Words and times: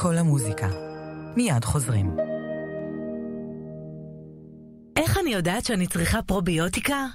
כל 0.00 0.18
המוזיקה. 0.18 0.68
מיד 1.36 1.64
חוזרים. 1.64 2.16
איך 4.96 5.18
אני 5.18 5.30
יודעת 5.30 5.64
שאני 5.64 5.86
צריכה 5.86 6.22
פרוביוטיקה? 6.22 7.06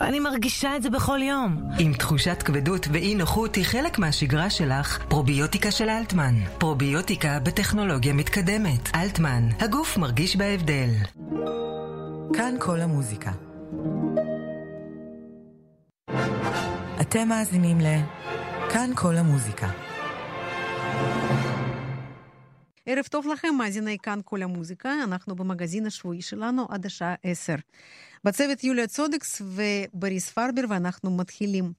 אני 0.00 0.20
מרגישה 0.20 0.76
את 0.76 0.82
זה 0.82 0.90
בכל 0.90 1.22
יום. 1.22 1.62
אם 1.80 1.92
תחושת 1.98 2.42
כבדות 2.42 2.88
ואי 2.92 3.14
נוחות 3.14 3.54
היא 3.54 3.64
חלק 3.64 3.98
מהשגרה 3.98 4.50
שלך, 4.50 4.98
פרוביוטיקה 5.08 5.70
של 5.70 5.88
אלטמן. 5.88 6.34
פרוביוטיקה 6.58 7.38
בטכנולוגיה 7.40 8.12
מתקדמת. 8.12 8.96
אלטמן, 8.96 9.48
הגוף 9.60 9.96
מרגיש 9.96 10.36
בהבדל. 10.36 10.90
כאן 12.34 12.54
כל 12.58 12.80
המוזיקה. 12.80 13.32
אתם 17.00 17.28
מאזינים 17.28 17.80
ל... 17.80 17.86
כאן 18.72 18.90
כל 18.94 19.16
המוזיקה. 19.16 19.91
ערב 22.86 23.04
טוב 23.04 23.26
לכם, 23.26 23.48
מאזיני 23.58 23.98
כאן 23.98 24.18
כל 24.24 24.42
המוזיקה, 24.42 24.94
אנחנו 25.04 25.36
במגזין 25.36 25.86
השבועי 25.86 26.22
שלנו 26.22 26.66
עד 26.70 26.86
השעה 26.86 27.14
10. 27.22 27.54
בצוות 28.24 28.64
יוליה 28.64 28.86
צודקס 28.86 29.42
ובריס 29.44 30.30
פרבר, 30.30 30.62
ואנחנו 30.68 31.16
מתחילים. 31.16 31.72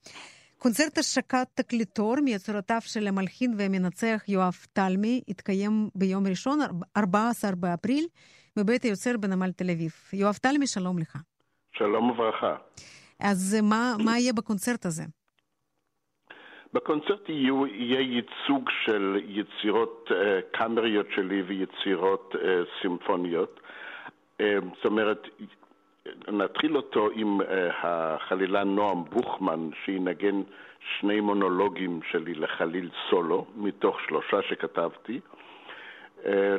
קונצרט 0.58 0.98
השקת 0.98 1.48
תקליטור 1.54 2.16
מיצירותיו 2.23 2.82
של 2.82 3.08
המלחין 3.08 3.54
והמנצח 3.58 4.23
יואב 4.28 4.56
תלמי 4.73 5.22
התקיים 5.28 5.90
ביום 5.95 6.28
ראשון, 6.28 6.60
14 6.98 7.52
באפריל, 7.52 8.08
בבית 8.56 8.84
היוצר 8.84 9.17
בנמל 9.17 9.52
תל 9.52 9.70
אביב. 9.70 9.92
יואב 10.14 10.36
תלמי, 10.42 10.67
שלום 10.67 11.00
לך. 11.00 11.17
שלום 11.78 12.10
וברכה. 12.10 12.56
אז 13.20 13.58
מה, 13.64 13.95
מה 14.06 14.20
יהיה 14.20 14.34
בקונצרט 14.34 14.86
הזה? 14.86 15.04
בקונצרט 16.74 17.30
יהיו, 17.30 17.68
יהיה 17.68 18.00
ייצוג 18.00 18.70
של 18.86 19.22
יצירות 19.28 20.12
uh, 20.12 20.14
קאמריות 20.58 21.06
שלי 21.16 21.42
ויצירות 21.42 22.36
uh, 22.36 22.38
סימפוניות. 22.82 23.60
Uh, 24.40 24.44
זאת 24.76 24.86
אומרת, 24.86 25.28
נתחיל 26.28 26.78
אותו 26.78 27.10
עם 27.14 27.40
החלילה 27.84 28.64
נועם 28.64 29.04
בוכמן, 29.04 29.70
שינגן 29.86 30.42
שני 31.00 31.20
מונולוגים 31.20 32.00
שלי 32.12 32.34
לחליל 32.34 32.90
סולו, 33.10 33.46
מתוך 33.56 34.02
שלושה 34.02 34.42
שכתבתי. 34.42 35.20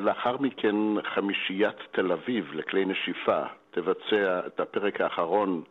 לאחר 0.00 0.36
מכן 0.40 0.76
חמישיית 1.14 1.76
תל 1.90 2.12
אביב 2.12 2.50
לכלי 2.54 2.84
נשיפה 2.84 3.42
תבצע 3.70 4.40
את 4.46 4.60
הפרק 4.60 5.00
האחרון 5.00 5.62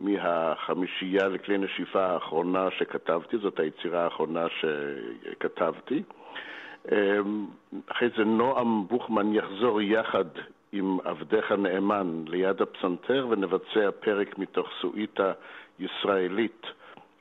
מהחמישייה 0.00 1.28
לכלי 1.28 1.58
נשיפה 1.58 2.06
האחרונה 2.06 2.68
שכתבתי, 2.78 3.38
זאת 3.38 3.60
היצירה 3.60 4.04
האחרונה 4.04 4.46
שכתבתי. 4.48 6.02
אמ, 6.92 7.46
אחרי 7.86 8.08
זה 8.16 8.24
נועם 8.24 8.86
בוכמן 8.88 9.34
יחזור 9.34 9.80
יחד 9.80 10.24
עם 10.72 10.98
עבדך 11.04 11.52
הנאמן 11.52 12.24
ליד 12.26 12.62
הפסנתר 12.62 13.26
ונבצע 13.30 13.90
פרק 14.00 14.38
מתוך 14.38 14.68
סואיטה 14.80 15.32
ישראלית 15.78 16.66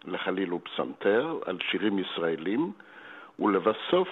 לחליל 0.06 0.53
ופסנתר 0.53 1.40
על 1.46 1.57
שירים 1.72 2.00
ישראלים, 2.00 2.72
ולבסוף 3.40 4.09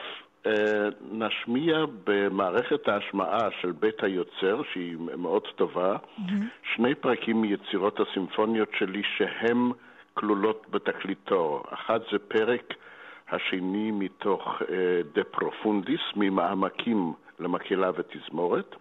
נשמיע 1.11 1.85
במערכת 2.03 2.87
ההשמעה 2.87 3.49
של 3.61 3.71
בית 3.71 4.03
היוצר, 4.03 4.61
שהיא 4.73 4.97
מאוד 5.17 5.47
טובה, 5.55 5.95
mm-hmm. 5.95 6.31
שני 6.75 6.95
פרקים 6.95 7.41
מיצירות 7.41 7.99
הסימפוניות 7.99 8.69
שלי 8.77 9.01
שהן 9.17 9.71
כלולות 10.13 10.65
בתקליטור. 10.69 11.63
אחד 11.73 11.99
זה 12.11 12.19
פרק 12.19 12.73
השני 13.29 13.91
מתוך 13.91 14.61
De 15.13 15.21
uh, 15.21 15.23
Profundis, 15.23 16.01
ממעמקים 16.15 17.13
למקהלה 17.39 17.91
ותזמורת, 17.95 18.75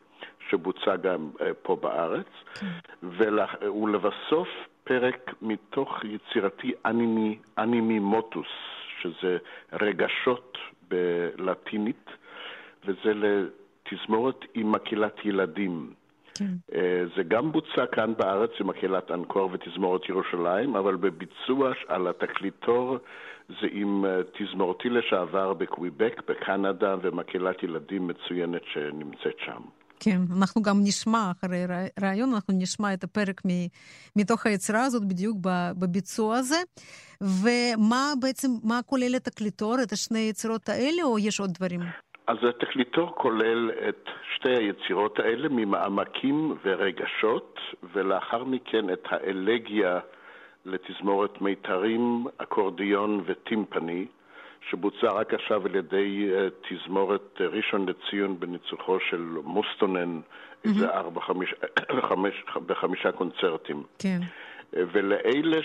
שבוצע 0.51 0.97
גם 0.97 1.31
uh, 1.39 1.43
פה 1.63 1.77
בארץ, 1.77 2.27
mm-hmm. 2.27 2.65
ולבסוף 3.03 4.49
פרק 4.85 5.35
מתוך 5.43 6.05
יצירתי 6.05 6.73
Animi, 6.87 7.39
Animi 7.59 7.99
Motus, 7.99 8.47
שזה 9.03 9.39
רגשות 9.73 10.59
בלטינית, 10.93 12.11
וזה 12.85 13.13
לתזמורת 13.15 14.45
עם 14.55 14.73
מקהלת 14.73 15.25
ילדים. 15.25 15.93
כן. 16.35 16.45
אה, 16.75 17.05
זה 17.17 17.23
גם 17.23 17.53
בוצע 17.53 17.87
כאן 17.93 18.15
בארץ 18.19 18.51
עם 18.61 18.67
מקהלת 18.67 19.11
אנקור 19.11 19.51
ותזמורת 19.53 20.09
ירושלים, 20.09 20.77
אבל 20.77 20.97
בביצוע 20.97 21.73
על 21.89 22.07
התקליטור 22.09 22.99
זה 23.49 23.67
עם 23.71 24.05
אה, 24.05 24.21
תזמורתי 24.39 24.89
לשעבר 24.89 25.53
בקוויבק, 25.53 26.23
בקנדה, 26.29 26.97
ומקהלת 27.03 27.63
ילדים 27.63 28.07
מצוינת 28.07 28.63
שנמצאת 28.65 29.39
שם. 29.39 29.61
כן, 30.05 30.21
אנחנו 30.39 30.63
גם 30.63 30.77
נשמע, 30.83 31.31
אחרי 31.31 31.65
ראיון, 32.03 32.35
אנחנו 32.35 32.55
נשמע 32.59 32.95
את 32.95 33.05
הפרק 33.05 33.41
מתוך 34.17 34.47
היצירה 34.47 34.85
הזאת 34.85 35.05
בדיוק 35.09 35.37
בביצוע 35.81 36.37
הזה. 36.37 36.61
ומה 37.21 38.13
בעצם, 38.21 38.49
מה 38.65 38.81
כולל 38.87 39.15
התקליטור, 39.15 39.75
את 39.83 39.93
השני 39.93 40.19
היצירות 40.19 40.69
האלה, 40.69 41.03
או 41.03 41.19
יש 41.19 41.41
עוד 41.41 41.51
דברים? 41.51 41.81
אז 42.27 42.37
התקליטור 42.49 43.15
כולל 43.17 43.71
את 43.89 44.09
שתי 44.35 44.57
היצירות 44.57 45.19
האלה 45.19 45.49
ממעמקים 45.49 46.57
ורגשות, 46.65 47.59
ולאחר 47.95 48.45
מכן 48.45 48.93
את 48.93 49.05
האלגיה 49.11 49.99
לתזמורת 50.65 51.41
מיתרים, 51.41 52.25
אקורדיון 52.39 53.25
וטימפני. 53.27 54.07
שבוצע 54.71 55.07
רק 55.07 55.35
עכשיו 55.35 55.67
על 55.67 55.75
ידי 55.75 56.31
אה, 56.33 56.49
תזמורת 56.69 57.41
אה, 57.41 57.47
ראשון 57.47 57.89
לציון 57.89 58.41
בניצוחו 58.41 59.01
של 59.01 59.37
מוסטונן, 59.45 60.21
איזה. 60.65 60.89
ארבע, 60.89 61.21
חמיש, 61.21 61.55
חמש, 62.09 62.45
בחמישה 62.67 63.13
קונצרטים. 63.13 63.83
כן. 63.99 64.21
אה, 64.77 64.83
ולאלה 64.93 65.59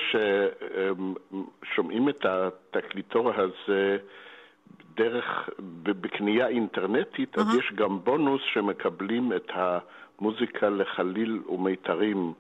ששומעים 1.64 2.10
את 2.10 2.26
התקליטור 2.26 3.32
הזה 3.34 3.98
דרך, 4.96 5.50
בקנייה 5.84 6.48
אינטרנטית, 6.48 7.38
uh-huh. 7.38 7.42
אז 7.42 7.56
יש 7.56 7.72
גם 7.76 8.00
בונוס 8.04 8.42
שמקבלים 8.54 9.34
את 9.34 9.52
המוזיקה 9.54 10.70
לחליל 10.70 11.42
ומיתרים, 11.50 12.34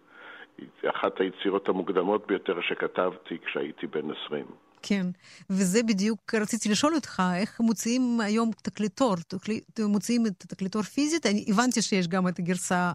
אחת 0.86 1.22
היצירות 1.22 1.70
המוקדמות 1.70 2.28
ביותר 2.28 2.62
שכתבתי 2.62 3.38
כשהייתי 3.46 3.88
בן 3.88 4.12
20. 4.26 4.46
כן, 4.82 5.06
וזה 5.50 5.80
בדיוק 5.88 6.36
רציתי 6.42 6.70
לשאול 6.70 6.96
אותך, 6.96 7.22
איך 7.36 7.60
מוציאים 7.60 8.20
היום 8.22 8.52
תקליטור? 8.64 9.16
מוציאים 9.80 10.26
את 10.26 10.42
התקליטור 10.44 10.82
פיזית? 10.82 11.26
אני 11.26 11.46
הבנתי 11.50 11.82
שיש 11.82 12.08
גם 12.08 12.28
את 12.28 12.40
הגרסה 12.40 12.92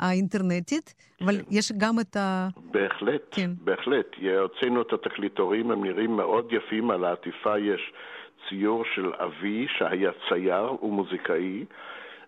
האינטרנטית, 0.00 0.94
אבל 1.20 1.36
כן. 1.36 1.42
יש 1.50 1.72
גם 1.78 2.00
את 2.00 2.16
ה... 2.16 2.48
בהחלט, 2.56 3.22
כן. 3.30 3.50
בהחלט. 3.64 4.06
הוצאנו 4.40 4.82
את 4.82 4.92
התקליטורים, 4.92 5.70
הם 5.70 5.84
נראים 5.84 6.16
מאוד 6.16 6.52
יפים, 6.52 6.90
על 6.90 7.04
העטיפה 7.04 7.58
יש 7.58 7.92
ציור 8.48 8.84
של 8.94 9.12
אבי 9.14 9.66
שהיה 9.78 10.10
צייר 10.28 10.84
ומוזיקאי. 10.84 11.64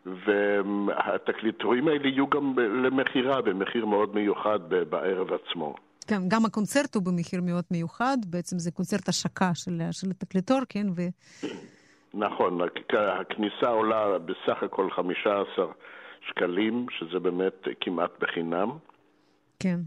והתקליטורים 0.06 1.88
האלה 1.88 2.08
יהיו 2.08 2.26
גם 2.26 2.58
למכירה, 2.58 3.42
במחיר 3.42 3.86
מאוד 3.86 4.14
מיוחד 4.14 4.60
בערב 4.68 5.28
עצמו. 5.32 5.74
כן, 6.04 6.28
גם 6.28 6.44
הקונצרט 6.44 6.94
הוא 6.94 7.02
במחיר 7.02 7.40
מאוד 7.42 7.64
מיוחד, 7.70 8.16
בעצם 8.26 8.58
זה 8.58 8.70
קונצרט 8.70 9.08
השקה 9.08 9.50
של, 9.54 9.82
של 9.90 10.10
התקליטור, 10.10 10.60
כן? 10.68 10.86
ו... 10.96 11.02
נכון, 12.14 12.58
הכניסה 13.20 13.66
עולה 13.66 14.18
בסך 14.18 14.62
הכל 14.62 14.90
15 14.90 15.66
שקלים, 16.28 16.86
שזה 16.98 17.18
באמת 17.18 17.54
כמעט 17.80 18.10
בחינם. 18.20 18.70
כן. 19.58 19.80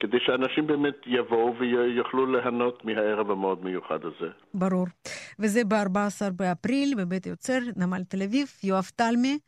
כדי 0.00 0.16
שאנשים 0.20 0.66
באמת 0.66 0.96
יבואו 1.06 1.54
ויוכלו 1.58 2.26
ליהנות 2.26 2.84
מהערב 2.84 3.30
המאוד 3.30 3.64
מיוחד 3.64 3.98
הזה. 4.04 4.30
ברור. 4.54 4.86
וזה 5.38 5.64
ב-14 5.64 6.30
באפריל 6.36 6.94
בבית 6.98 7.24
היוצר, 7.24 7.58
נמל 7.76 8.04
תל 8.04 8.22
אביב, 8.22 8.48
יואב 8.64 8.90
תלמי, 8.96 9.38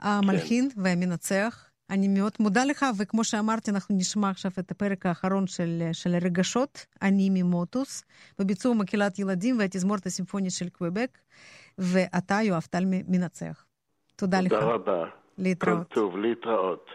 המלחין 0.00 0.68
כן. 0.74 0.80
והמנצח. 0.82 1.65
אני 1.90 2.08
מאוד 2.08 2.32
מודה 2.40 2.64
לך, 2.64 2.86
וכמו 2.98 3.24
שאמרתי, 3.24 3.70
אנחנו 3.70 3.96
נשמע 3.96 4.30
עכשיו 4.30 4.50
את 4.58 4.70
הפרק 4.70 5.06
האחרון 5.06 5.46
של, 5.46 5.82
של 5.92 6.14
הרגשות, 6.14 6.86
אני 7.02 7.30
ממוטוס, 7.30 8.04
בביצוע 8.38 8.74
מקהלת 8.74 9.18
ילדים 9.18 9.58
והתזמורת 9.58 10.06
הסימפונית 10.06 10.52
של 10.52 10.68
קוויבק, 10.68 11.18
ואתה, 11.78 12.38
יואב 12.42 12.66
טל, 12.70 12.84
מנצח. 13.08 13.64
תודה, 14.16 14.38
תודה 14.38 14.40
לך. 14.40 14.52
תודה 14.52 14.74
רבה. 14.74 15.04
להתראות. 15.38 15.88
כל 15.88 15.94
טוב, 15.94 16.16
להתראות. 16.16 16.86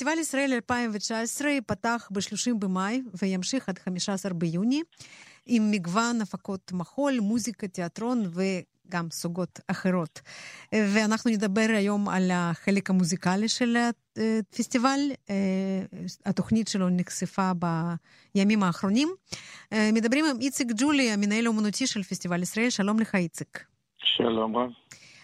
פסטיבל 0.00 0.18
ישראל 0.18 0.52
2019 0.52 1.50
פתח 1.66 2.08
ב-30 2.10 2.54
במאי 2.58 3.02
וימשיך 3.22 3.68
עד 3.68 3.78
15 3.78 4.32
ביוני 4.34 4.82
עם 5.46 5.70
מגוון 5.70 6.20
הפקות 6.20 6.72
מחול, 6.72 7.20
מוזיקה, 7.20 7.68
תיאטרון 7.68 8.30
וגם 8.32 9.06
סוגות 9.10 9.60
אחרות. 9.66 10.20
ואנחנו 10.74 11.30
נדבר 11.30 11.66
היום 11.68 12.08
על 12.08 12.30
החלק 12.34 12.90
המוזיקלי 12.90 13.48
של 13.48 13.76
הפסטיבל. 13.76 15.00
התוכנית 16.26 16.68
שלו 16.68 16.88
נחשפה 16.90 17.50
בימים 18.34 18.62
האחרונים. 18.62 19.08
מדברים 19.74 20.24
עם 20.24 20.40
איציק 20.40 20.68
ג'ולי, 20.76 21.10
המנהל 21.10 21.46
האומנותי 21.46 21.86
של 21.86 22.02
פסטיבל 22.02 22.42
ישראל. 22.42 22.70
שלום 22.70 22.98
לך, 22.98 23.14
איציק. 23.14 23.64
שלום 24.16 24.56
רב. 24.56 24.70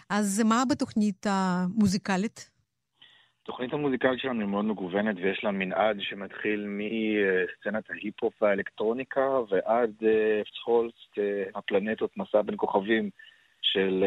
אז 0.09 0.41
מה 0.45 0.63
בתוכנית 0.69 1.25
המוזיקלית? 1.29 2.56
התוכנית 3.47 3.73
המוזיקלית 3.73 4.19
שלנו 4.19 4.39
היא 4.39 4.47
מאוד 4.47 4.65
מגוונת 4.65 5.15
ויש 5.21 5.43
לה 5.43 5.51
מנעד 5.51 5.97
שמתחיל 5.99 6.65
מסצנת 6.67 7.89
ההיפ-הופ 7.89 8.41
והאלקטרוניקה 8.41 9.29
ועד 9.49 9.91
פצחולסט, 10.47 11.17
הפלנטות, 11.55 12.17
מסע 12.17 12.41
בין 12.41 12.55
כוכבים 12.57 13.09
של 13.61 14.03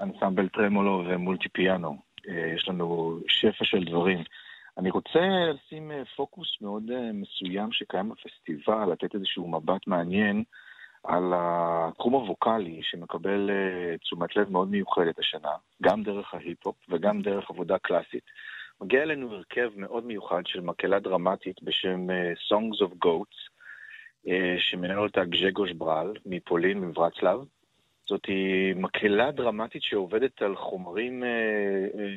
אנסמבל 0.00 0.48
טרמולו 0.48 1.04
ומולטי 1.06 1.48
פיאנו. 1.48 1.96
יש 2.26 2.68
לנו 2.68 3.18
שפע 3.28 3.64
של 3.64 3.84
דברים. 3.84 4.18
אני 4.78 4.90
רוצה 4.90 5.20
לשים 5.54 5.90
פוקוס 6.16 6.56
מאוד 6.60 6.90
מסוים 7.12 7.72
שקיים 7.72 8.08
בפסטיבל, 8.08 8.92
לתת 8.92 9.14
איזשהו 9.14 9.48
מבט 9.48 9.86
מעניין 9.86 10.44
על 11.04 11.32
התחום 11.36 12.12
הווקאלי 12.12 12.80
שמקבל 12.82 13.50
תשומת 14.00 14.36
לב 14.36 14.50
מאוד 14.50 14.70
מיוחדת 14.70 15.18
השנה, 15.18 15.52
גם 15.82 16.02
דרך 16.02 16.34
ההיפ-הופ 16.34 16.76
וגם 16.88 17.22
דרך 17.22 17.50
עבודה 17.50 17.78
קלאסית. 17.78 18.24
מגיע 18.80 19.02
אלינו 19.02 19.34
הרכב 19.34 19.70
מאוד 19.76 20.04
מיוחד 20.04 20.42
של 20.46 20.60
מקהלה 20.60 20.98
דרמטית 20.98 21.62
בשם 21.62 22.06
Songs 22.52 22.86
of 22.86 23.06
Goats, 23.06 23.50
שמנהל 24.58 24.98
אותה 24.98 25.24
גז'גוש 25.24 25.72
ברל 25.72 26.12
מפולין, 26.26 26.80
מברצלב. 26.80 27.40
זאת 28.06 28.22
מקהלה 28.76 29.30
דרמטית 29.30 29.82
שעובדת 29.82 30.42
על 30.42 30.56
חומרים 30.56 31.22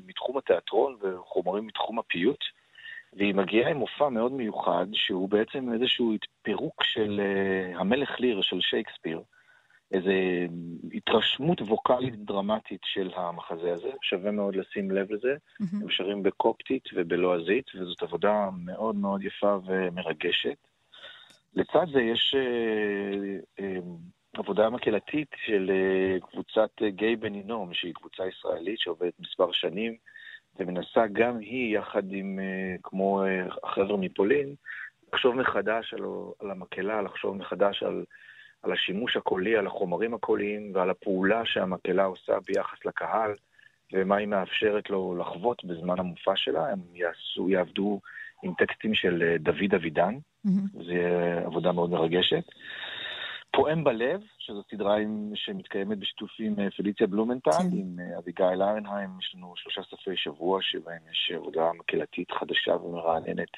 מתחום 0.06 0.38
התיאטרון 0.38 0.98
וחומרים 1.02 1.68
מתחום 1.68 2.00
הפיוט. 2.00 2.44
והיא 3.18 3.36
מגיעה 3.36 3.72
עם 3.72 3.78
מופע 3.78 4.10
מאוד 4.10 4.32
מיוחד, 4.32 4.86
שהוא 4.94 5.30
בעצם 5.30 5.74
איזשהו 5.74 6.14
פירוק 6.42 6.84
של 6.84 7.22
uh, 7.22 7.80
המלך 7.80 8.20
ליר 8.20 8.42
של 8.42 8.62
שייקספיר, 8.62 9.22
איזו 9.92 10.12
התרשמות 10.94 11.62
ווקאלית 11.62 12.26
דרמטית 12.26 12.82
של 12.84 13.12
המחזה 13.16 13.74
הזה, 13.74 13.90
שווה 14.02 14.32
מאוד 14.32 14.56
לשים 14.56 14.92
לב 14.92 15.12
לזה. 15.12 15.36
Mm-hmm. 15.36 15.66
הם 15.82 15.90
שרים 15.90 16.24
בקופטית 16.24 16.84
ובלועזית, 16.94 17.66
וזאת 17.76 18.04
עבודה 18.04 18.50
מאוד 18.66 18.96
מאוד 18.96 19.24
יפה 19.24 19.58
ומרגשת. 19.66 20.58
לצד 21.54 21.86
זה 21.94 22.02
יש 22.02 22.36
uh, 22.36 23.60
uh, 23.60 24.40
עבודה 24.40 24.70
מקהלתית 24.70 25.30
של 25.46 25.72
קבוצת 26.22 26.70
גיי 26.88 27.16
בן 27.16 27.34
הינום, 27.34 27.74
שהיא 27.74 27.94
קבוצה 27.94 28.28
ישראלית 28.28 28.80
שעובדת 28.80 29.20
מספר 29.20 29.52
שנים. 29.52 29.96
ומנסה 30.60 31.08
גם 31.14 31.40
היא, 31.40 31.78
יחד 31.78 32.04
עם, 32.12 32.40
כמו 32.84 33.24
החבר'ה 33.64 33.98
מפולין, 33.98 34.56
לחשוב 35.14 35.36
מחדש 35.36 35.94
על, 35.94 36.04
על 36.40 36.52
המקהלה, 36.52 37.02
לחשוב 37.02 37.36
מחדש 37.36 37.84
על, 37.84 38.04
על 38.64 38.72
השימוש 38.72 39.18
הקולי, 39.18 39.58
על 39.58 39.68
החומרים 39.68 40.14
הקוליים 40.14 40.72
ועל 40.74 40.90
הפעולה 40.90 41.46
שהמקהלה 41.46 42.04
עושה 42.04 42.34
ביחס 42.48 42.86
לקהל, 42.86 43.32
ומה 43.94 44.16
היא 44.16 44.28
מאפשרת 44.28 44.90
לו 44.90 45.16
לחוות 45.20 45.66
בזמן 45.66 46.00
המופע 46.00 46.36
שלה. 46.36 46.72
הם 46.72 46.80
יעשו, 46.94 47.50
יעבדו 47.50 48.00
עם 48.44 48.54
טקסטים 48.58 48.94
של 48.94 49.36
דוד 49.40 49.74
אבידן, 49.76 50.16
mm-hmm. 50.16 50.84
זו 50.84 50.94
עבודה 51.46 51.72
מאוד 51.72 51.90
מרגשת. 51.90 52.44
פועם 53.58 53.84
בלב, 53.84 54.22
שזו 54.38 54.64
סדרה 54.72 54.98
עם, 54.98 55.32
שמתקיימת 55.36 56.00
בשיתוף 56.00 56.30
עם 56.40 56.56
פליציה 56.70 57.08
בלומנטל, 57.08 57.52
כן. 57.52 57.78
עם 57.78 58.00
אביגיל 58.18 58.62
ארנהיים, 58.62 59.10
יש 59.20 59.36
לנו 59.36 59.54
שלושה 59.56 59.82
סופי 59.90 60.18
שבוע 60.18 60.60
שבהם 60.62 61.02
יש 61.12 61.32
עבודה 61.36 61.72
מקהלתית 61.80 62.32
חדשה 62.32 62.76
ומרעננת, 62.76 63.50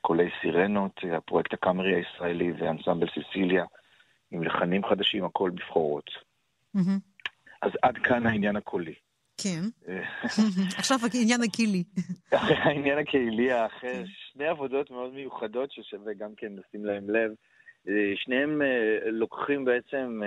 קולי 0.00 0.28
סירנות, 0.40 1.00
הפרויקט 1.16 1.52
הקאמרי 1.52 1.94
הישראלי 1.94 2.52
ואנסמבל 2.52 3.06
סיסיליה, 3.14 3.64
עם 4.30 4.42
לחנים 4.42 4.84
חדשים, 4.84 5.24
הכל 5.24 5.50
בבחורות. 5.50 6.10
Mm-hmm. 6.76 7.00
אז 7.62 7.70
עד 7.82 7.94
כאן 7.96 8.26
העניין 8.26 8.56
הקולי. 8.56 8.94
כן. 9.42 9.60
עכשיו 10.78 10.98
העניין 11.14 11.42
הקהילי. 11.42 11.84
העניין 12.64 12.98
הקהילי 12.98 13.52
האחר, 13.52 14.02
שני 14.32 14.46
עבודות 14.46 14.90
מאוד 14.90 15.14
מיוחדות 15.14 15.72
ששווה 15.72 16.14
גם 16.14 16.30
כן 16.36 16.52
לשים 16.52 16.84
להם 16.84 17.10
לב. 17.10 17.30
שניהם 18.14 18.62
לוקחים 19.06 19.64
בעצם 19.64 20.20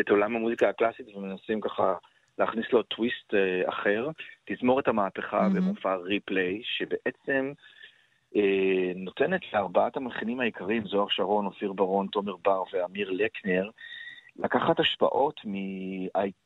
את 0.00 0.10
עולם 0.10 0.36
המוזיקה 0.36 0.68
הקלאסית 0.68 1.16
ומנסים 1.16 1.60
ככה 1.60 1.94
להכניס 2.38 2.66
לו 2.72 2.82
טוויסט 2.82 3.34
אחר. 3.64 4.08
תזמורת 4.44 4.88
המהפכה 4.88 5.46
mm-hmm. 5.46 5.56
במופע 5.56 5.94
ריפליי, 5.94 6.60
שבעצם 6.64 7.52
נותנת 8.96 9.40
לארבעת 9.52 9.96
המכינים 9.96 10.40
העיקריים, 10.40 10.86
זוהר 10.86 11.06
שרון, 11.08 11.46
אופיר 11.46 11.72
ברון, 11.72 12.06
תומר 12.06 12.36
בר 12.44 12.62
ואמיר 12.72 13.10
לקנר, 13.10 13.70
לקחת 14.38 14.80
השפעות 14.80 15.40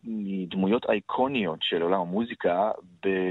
מדמויות 0.04 0.90
אייקוניות 0.90 1.58
של 1.62 1.82
עולם 1.82 2.00
המוזיקה, 2.00 2.70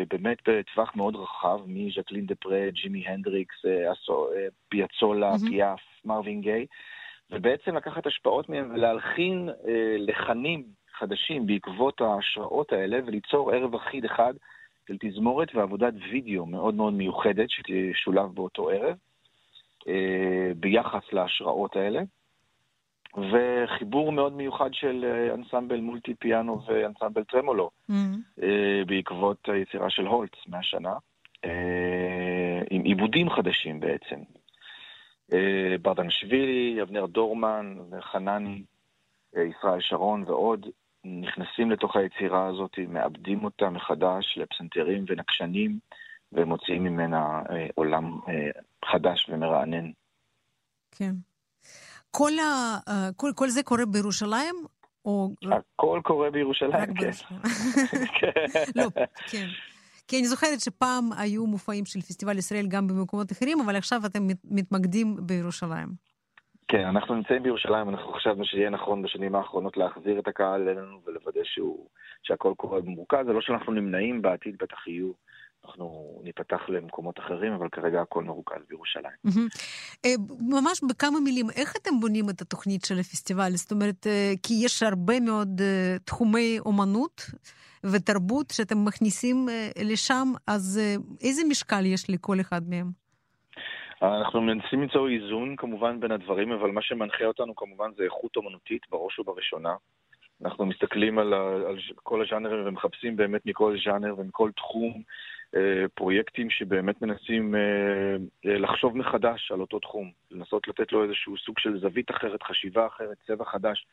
באמת 0.09 0.37
בטווח 0.49 0.95
מאוד 0.95 1.15
רחב, 1.15 1.59
מז'קלין 1.67 2.25
דה 2.25 2.35
פרה, 2.35 2.69
ג'ימי 2.69 3.07
הנדריקס, 3.07 3.55
פיאצולה, 4.69 5.33
mm-hmm. 5.33 5.49
פיאף, 5.49 5.79
מרווין 6.05 6.41
גיי, 6.41 6.65
ובעצם 7.31 7.75
לקחת 7.75 8.07
השפעות 8.07 8.49
מהם 8.49 8.71
ולהלחין 8.73 9.49
אה, 9.49 9.95
לחנים 9.97 10.63
חדשים 10.97 11.47
בעקבות 11.47 12.01
ההשראות 12.01 12.71
האלה, 12.71 12.99
וליצור 13.05 13.51
ערב 13.51 13.75
אחיד 13.75 14.05
אחד 14.05 14.33
של 14.87 14.97
תזמורת 14.99 15.55
ועבודת 15.55 15.93
וידאו 16.11 16.45
מאוד 16.45 16.73
מאוד 16.75 16.93
מיוחדת 16.93 17.49
שתשולב 17.49 18.25
באותו 18.33 18.69
ערב, 18.69 18.95
אה, 19.87 20.51
ביחס 20.55 21.03
להשראות 21.13 21.75
האלה. 21.75 22.01
וחיבור 23.17 24.11
מאוד 24.11 24.33
מיוחד 24.33 24.73
של 24.73 25.05
אנסמבל 25.33 25.79
מולטי 25.79 26.15
פיאנו 26.15 26.61
ואנסמבל 26.65 27.23
טרמולו, 27.23 27.69
mm-hmm. 27.89 28.43
בעקבות 28.87 29.49
היצירה 29.49 29.89
של 29.89 30.05
הולץ 30.05 30.31
מהשנה, 30.47 30.93
עם 32.69 32.83
עיבודים 32.83 33.29
חדשים 33.29 33.79
בעצם. 33.79 34.19
ברדנשווילי, 35.81 36.81
אבנר 36.81 37.05
דורמן, 37.05 37.75
חנני, 37.99 38.63
ישראל 39.35 39.81
שרון 39.81 40.23
ועוד, 40.27 40.65
נכנסים 41.05 41.71
לתוך 41.71 41.95
היצירה 41.95 42.47
הזאת, 42.47 42.79
מאבדים 42.87 43.43
אותה 43.43 43.69
מחדש 43.69 44.37
לפסנתרים 44.37 45.05
ונקשנים, 45.07 45.79
ומוציאים 46.31 46.83
ממנה 46.83 47.41
עולם 47.75 48.19
חדש 48.85 49.29
ומרענן. 49.29 49.91
כן. 50.91 51.11
כל, 52.11 52.31
ה, 52.39 52.79
כל, 53.15 53.31
כל 53.35 53.49
זה 53.49 53.63
קורה 53.63 53.85
בירושלים? 53.85 54.55
או... 55.05 55.29
הכל 55.51 55.99
קורה 56.03 56.31
בירושלים, 56.31 56.93
כן. 58.19 58.31
לא, 58.75 58.87
כן. 59.31 59.47
כי 60.07 60.17
אני 60.17 60.27
זוכרת 60.27 60.59
שפעם 60.59 61.09
היו 61.17 61.45
מופעים 61.45 61.85
של 61.85 62.01
פסטיבל 62.01 62.37
ישראל 62.37 62.67
גם 62.67 62.87
במקומות 62.87 63.31
אחרים, 63.31 63.59
אבל 63.65 63.75
עכשיו 63.75 64.01
אתם 64.05 64.27
מתמקדים 64.43 65.15
בירושלים. 65.19 65.87
כן, 66.67 66.85
אנחנו 66.85 67.15
נמצאים 67.15 67.43
בירושלים, 67.43 67.89
אנחנו 67.89 68.13
חשבנו 68.13 68.45
שיהיה 68.45 68.69
נכון 68.69 69.01
בשנים 69.01 69.35
האחרונות 69.35 69.77
להחזיר 69.77 70.19
את 70.19 70.27
הקהל 70.27 70.69
אלינו 70.69 71.01
ולוודא 71.05 71.41
שהוא, 71.43 71.87
שהכל 72.23 72.53
קורה 72.57 72.81
במורכז. 72.81 73.25
זה 73.25 73.33
לא 73.33 73.41
שאנחנו 73.41 73.73
נמנעים 73.73 74.21
בעתיד, 74.21 74.55
בטח 74.59 74.87
יהיו 74.87 75.11
אנחנו 75.65 76.19
ניפתח 76.23 76.61
למקומות 76.69 77.19
אחרים, 77.19 77.53
אבל 77.53 77.69
כרגע 77.69 78.01
הכל 78.01 78.23
מרוכז 78.23 78.61
בירושלים. 78.69 79.13
ממש 80.39 80.81
בכמה 80.89 81.19
מילים, 81.19 81.49
איך 81.55 81.73
אתם 81.81 81.99
בונים 81.99 82.29
את 82.29 82.41
התוכנית 82.41 82.85
של 82.85 82.99
הפסטיבל? 82.99 83.51
זאת 83.51 83.71
אומרת, 83.71 84.07
כי 84.43 84.53
יש 84.65 84.83
הרבה 84.83 85.19
מאוד 85.19 85.61
תחומי 86.05 86.59
אומנות 86.59 87.21
ותרבות 87.83 88.49
שאתם 88.51 88.85
מכניסים 88.85 89.47
לשם, 89.83 90.27
אז 90.47 90.79
איזה 91.21 91.41
משקל 91.49 91.85
יש 91.85 92.09
לכל 92.09 92.39
אחד 92.41 92.61
מהם? 92.69 92.91
אנחנו 94.01 94.41
מנסים 94.41 94.81
למצוא 94.81 95.09
איזון 95.09 95.55
כמובן 95.57 95.99
בין 95.99 96.11
הדברים, 96.11 96.51
אבל 96.51 96.71
מה 96.71 96.81
שמנחה 96.81 97.25
אותנו 97.25 97.55
כמובן 97.55 97.91
זה 97.97 98.03
איכות 98.03 98.35
אומנותית 98.35 98.81
בראש 98.89 99.19
ובראשונה. 99.19 99.75
אנחנו 100.45 100.65
מסתכלים 100.65 101.19
על, 101.19 101.33
על 101.33 101.77
כל 101.95 102.25
הז'אנרים 102.25 102.67
ומחפשים 102.67 103.15
באמת 103.15 103.45
מכל 103.45 103.77
ז'אנר 103.85 104.15
ומכל 104.17 104.51
תחום 104.55 105.01
פרויקטים 105.95 106.49
שבאמת 106.49 107.01
מנסים 107.01 107.55
לחשוב 108.43 108.97
מחדש 108.97 109.51
על 109.51 109.61
אותו 109.61 109.79
תחום, 109.79 110.11
לנסות 110.31 110.67
לתת 110.67 110.91
לו 110.91 111.03
איזשהו 111.03 111.37
סוג 111.37 111.59
של 111.59 111.79
זווית 111.79 112.11
אחרת, 112.11 112.43
חשיבה 112.43 112.87
אחרת, 112.87 113.17
צבע 113.27 113.45
חדש, 113.45 113.87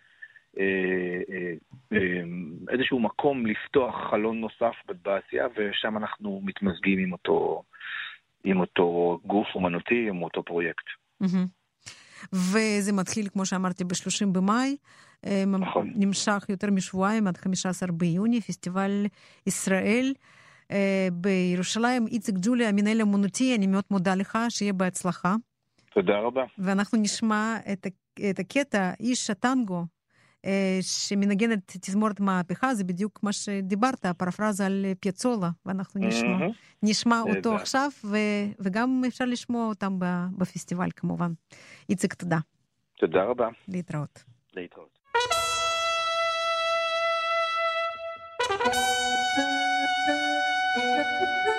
איזשהו 2.68 3.00
מקום 3.00 3.46
לפתוח 3.46 3.94
חלון 4.10 4.40
נוסף 4.40 4.74
בעשייה, 5.02 5.46
ושם 5.56 5.96
אנחנו 5.96 6.40
מתמזגים 6.44 6.98
עם 6.98 7.12
אותו, 7.12 7.62
עם 8.44 8.60
אותו 8.60 9.18
גוף 9.26 9.46
אומנותי, 9.54 10.08
עם 10.08 10.22
אותו 10.22 10.42
פרויקט. 10.42 10.84
וזה 12.32 12.92
מתחיל, 12.92 13.28
כמו 13.28 13.46
שאמרתי, 13.46 13.84
ב-30 13.84 14.26
במאי. 14.32 14.76
נכון. 15.46 15.92
נמשך 15.94 16.46
יותר 16.48 16.70
משבועיים 16.70 17.26
עד 17.26 17.36
15 17.36 17.88
ביוני, 17.92 18.40
פסטיבל 18.40 19.06
ישראל. 19.46 20.12
בירושלים, 21.12 22.06
איציק 22.06 22.34
ג'ולי, 22.42 22.66
המנהל 22.66 23.00
האמנותי, 23.00 23.54
אני 23.54 23.66
מאוד 23.66 23.84
מודה 23.90 24.14
לך, 24.14 24.38
שיהיה 24.48 24.72
בהצלחה. 24.72 25.34
תודה 25.92 26.18
רבה. 26.18 26.44
ואנחנו 26.58 26.98
נשמע 26.98 27.56
את, 27.72 27.86
את 28.30 28.38
הקטע, 28.38 28.92
איש 29.00 29.30
הטנגו, 29.30 29.84
שמנגן 30.80 31.52
את 31.52 31.72
תזמורת 31.80 32.20
מהפכה, 32.20 32.74
זה 32.74 32.84
בדיוק 32.84 33.22
מה 33.22 33.32
שדיברת, 33.32 34.04
הפרפרזה 34.06 34.66
על 34.66 34.86
פיאצולה, 35.00 35.50
ואנחנו 35.66 36.00
נשמע, 36.00 36.28
mm-hmm. 36.28 36.52
נשמע 36.82 37.20
אותו 37.20 37.54
עכשיו, 37.54 37.90
ו, 38.04 38.16
וגם 38.58 39.02
אפשר 39.08 39.24
לשמוע 39.24 39.66
אותם 39.66 39.98
בפסטיבל 40.38 40.88
כמובן. 40.96 41.32
איציק, 41.88 42.14
תודה. 42.14 42.38
תודה 42.98 43.24
רבה. 43.24 43.48
להתראות. 43.68 44.24
להתראות. 44.54 44.97
Música 51.08 51.57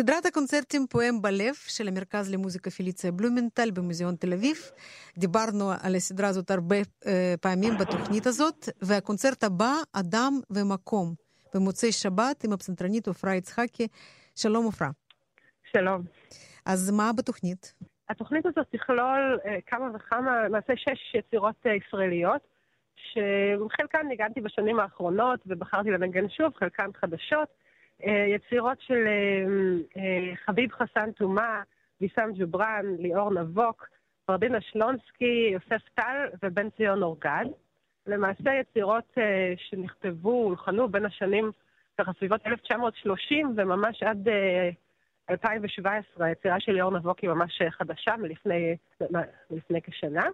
סדרת 0.00 0.26
הקונצרטים 0.26 0.86
פועם 0.86 1.22
בלב 1.22 1.54
של 1.54 1.88
המרכז 1.88 2.34
למוזיקה 2.34 2.70
פיליציה 2.70 3.12
בלומנטל 3.12 3.70
במוזיאון 3.70 4.14
תל 4.16 4.32
אביב. 4.32 4.56
דיברנו 5.18 5.70
על 5.82 5.94
הסדרה 5.94 6.28
הזאת 6.28 6.50
הרבה 6.50 6.76
אה, 7.06 7.34
פעמים 7.40 7.72
בתוכנית 7.80 8.26
הזאת, 8.26 8.68
והקונצרט 8.82 9.44
הבא, 9.44 9.72
אדם 9.92 10.32
ומקום, 10.50 11.14
במוצאי 11.54 11.92
שבת 11.92 12.44
עם 12.44 12.52
הפסנתרנית 12.52 13.08
עפרה 13.08 13.34
יצחקי. 13.34 13.86
שלום 14.36 14.68
עפרה. 14.68 14.88
שלום. 15.72 16.02
אז 16.66 16.90
מה 16.90 17.10
בתוכנית? 17.16 17.74
התוכנית 18.08 18.46
הזאת 18.46 18.66
תכלול 18.70 19.38
אה, 19.46 19.58
כמה 19.66 19.86
וכמה, 19.94 20.44
למעשה 20.44 20.72
שש 20.76 21.14
יצירות 21.14 21.56
אה, 21.66 21.72
ישראליות, 21.74 22.42
שחלקן 22.96 24.06
ניגנתי 24.08 24.40
בשנים 24.40 24.80
האחרונות 24.80 25.40
ובחרתי 25.46 25.90
לנגן 25.90 26.28
שוב, 26.28 26.54
חלקן 26.56 26.90
חדשות. 27.00 27.48
אה, 28.06 28.24
יצירות 28.28 28.80
של 28.80 29.06
אה, 29.06 29.44
אה, 29.96 30.36
חביב 30.44 30.72
חסן 30.72 31.12
תומה, 31.12 31.62
ויסאם 32.00 32.32
ג'ובראן, 32.34 32.86
ליאור 32.98 33.34
נבוק, 33.34 33.88
פרדינה 34.26 34.60
שלונסקי, 34.60 35.50
יוסף 35.52 35.88
טל 35.94 36.28
ובן 36.42 36.70
ציון 36.70 37.02
אורגד. 37.02 37.44
למעשה 38.06 38.50
יצירות 38.60 39.14
שנכתבו, 39.56 40.30
הולחנו 40.30 40.88
בין 40.88 41.04
השנים, 41.04 41.50
ככה 41.98 42.12
סביבות 42.18 42.46
1930 42.46 43.54
וממש 43.56 44.02
עד 44.02 44.28
2017, 45.30 46.26
היצירה 46.26 46.60
של 46.60 46.72
ליאור 46.72 46.98
נבוק 46.98 47.18
היא 47.18 47.30
ממש 47.30 47.62
חדשה 47.70 48.16
מלפני, 48.16 48.76
מלפני 49.50 49.82
כשנה. 49.82 50.26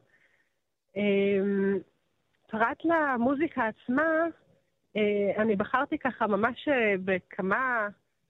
פרט 2.51 2.85
למוזיקה 2.85 3.63
עצמה, 3.67 4.03
אני 5.39 5.57
בחרתי 5.57 5.99
ככה 5.99 6.27
ממש 6.27 6.69
אה, 6.69 6.95
בכמה 7.05 7.89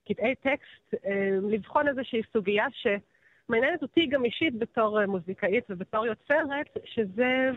קטעי 0.08 0.34
טקסט, 0.34 0.94
לבחון 1.50 1.88
איזושהי 1.88 2.20
סוגיה 2.32 2.66
שמעניינת 2.70 3.82
אותי 3.82 4.06
גם 4.06 4.24
אישית 4.24 4.58
בתור 4.58 5.06
מוזיקאית 5.06 5.64
ובתור 5.70 6.06
יוצרת, 6.06 6.66
שזה 6.84 7.50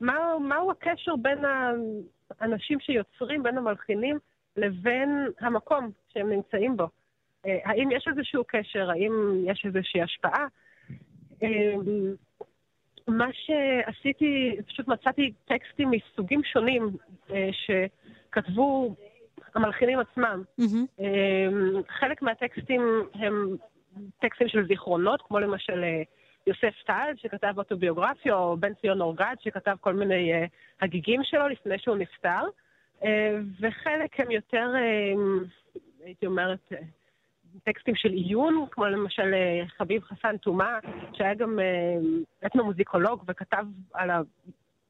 מה, 0.00 0.38
מהו 0.40 0.70
הקשר 0.70 1.16
בין 1.16 1.38
האנשים 2.40 2.80
שיוצרים, 2.80 3.42
בין 3.42 3.58
המלחינים, 3.58 4.18
לבין 4.56 5.28
המקום 5.40 5.90
שהם 6.08 6.30
נמצאים 6.30 6.76
בו. 6.76 6.88
האם 7.44 7.90
יש 7.90 8.08
איזשהו 8.08 8.44
קשר? 8.46 8.90
האם 8.90 9.12
יש 9.46 9.62
איזושהי 9.66 10.02
השפעה? 10.02 10.46
מה 13.08 13.28
שעשיתי, 13.32 14.56
פשוט 14.66 14.88
מצאתי 14.88 15.32
טקסטים 15.44 15.90
מסוגים 15.90 16.40
שונים 16.44 16.90
שכתבו 17.52 18.94
המלחינים 19.54 19.98
עצמם. 19.98 20.42
Mm-hmm. 20.60 21.02
חלק 21.88 22.22
מהטקסטים 22.22 22.82
הם 23.14 23.56
טקסטים 24.18 24.48
של 24.48 24.66
זיכרונות, 24.66 25.22
כמו 25.22 25.38
למשל 25.40 25.84
יוסף 26.46 26.74
טל, 26.86 27.12
שכתב 27.16 27.54
אוטוביוגרפיה, 27.58 28.34
או 28.34 28.56
בן 28.56 28.74
ציון 28.74 29.00
אורגד, 29.00 29.34
שכתב 29.40 29.76
כל 29.80 29.94
מיני 29.94 30.32
הגיגים 30.80 31.20
שלו 31.24 31.48
לפני 31.48 31.78
שהוא 31.78 31.96
נפטר. 31.96 32.42
וחלק 33.60 34.20
הם 34.20 34.30
יותר, 34.30 34.72
הייתי 36.04 36.26
אומרת, 36.26 36.72
טקסטים 37.64 37.94
של 37.94 38.08
עיון, 38.08 38.66
כמו 38.70 38.84
למשל 38.84 39.34
חביב 39.78 40.02
חסן 40.02 40.36
תומה, 40.36 40.78
שהיה 41.12 41.34
גם 41.34 41.58
אתנומוזיקולוג 42.46 43.24
וכתב 43.28 43.64
על 43.94 44.10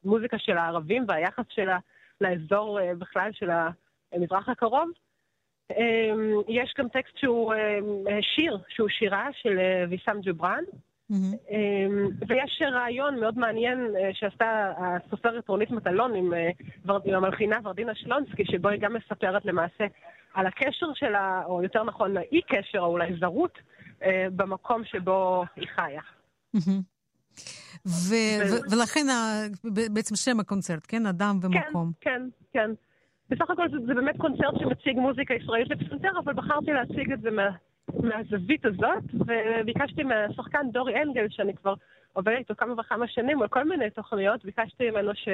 המוזיקה 0.05 0.39
של 0.39 0.59
הערבים 0.59 1.05
והיחס 1.09 1.45
שלה 1.49 1.79
לאזור 2.21 2.79
בכלל 2.99 3.31
של 3.33 3.51
המזרח 4.13 4.49
הקרוב. 4.49 4.91
יש 6.49 6.75
גם 6.79 6.89
טקסט 6.89 7.17
שהוא 7.17 7.55
שיר, 8.21 8.59
שהוא 8.69 8.89
שירה 8.89 9.29
של 9.33 9.59
ויסאם 9.89 10.21
ג'ובראן. 10.23 10.65
Mm-hmm. 11.13 11.57
ויש 12.29 12.63
רעיון 12.73 13.21
מאוד 13.21 13.39
מעניין 13.39 13.95
שעשתה 14.13 14.73
הסופרת 14.79 15.49
רונית 15.49 15.71
מטלון 15.71 16.15
עם, 16.15 16.33
עם 17.05 17.15
המלחינה 17.15 17.57
ורדינה 17.65 17.95
שלונסקי, 17.95 18.45
שבו 18.45 18.69
היא 18.69 18.81
גם 18.81 18.95
מספרת 18.95 19.45
למעשה 19.45 19.85
על 20.35 20.47
הקשר 20.47 20.87
שלה, 20.95 21.43
או 21.47 21.63
יותר 21.63 21.85
נכון, 21.85 22.17
האי 22.17 22.41
קשר, 22.43 22.79
או 22.79 22.87
אולי 22.87 23.17
זרות, 23.21 23.59
במקום 24.37 24.85
שבו 24.85 25.45
היא 25.57 25.67
חיה. 25.75 26.01
Mm-hmm. 26.57 26.83
ולכן 28.71 29.07
בעצם 29.65 30.17
שם 30.17 30.41
הקונצרט, 30.41 30.85
כן? 30.89 31.07
אדם 31.07 31.39
ומקום. 31.43 31.93
כן, 32.01 32.11
כן, 32.11 32.23
כן. 32.53 32.71
בסך 33.31 33.51
הכל 33.51 33.69
זה, 33.71 33.77
זה 33.87 33.95
באמת 33.95 34.17
קונצרט 34.19 34.55
שמציג 34.59 34.97
מוזיקה 34.97 35.35
ישראלית 35.35 35.69
לפסנתר, 35.69 36.19
אבל 36.25 36.33
בחרתי 36.33 36.71
להציג 36.73 37.13
את 37.13 37.21
זה 37.21 37.31
מה, 37.31 37.49
מהזווית 38.03 38.65
הזאת, 38.67 39.05
וביקשתי 39.15 40.03
מהשחקן 40.03 40.71
דורי 40.73 41.03
אנגל, 41.03 41.27
שאני 41.31 41.55
כבר 41.55 41.75
עובדת 42.13 42.39
איתו 42.39 42.55
כמה 42.59 42.81
וכמה 42.81 43.09
שנים 43.09 43.43
על 43.43 43.49
כל 43.49 43.65
מיני 43.65 43.91
תוכניות, 43.91 44.45
ביקשתי 44.45 44.91
ממנו 44.91 45.15
ש... 45.15 45.29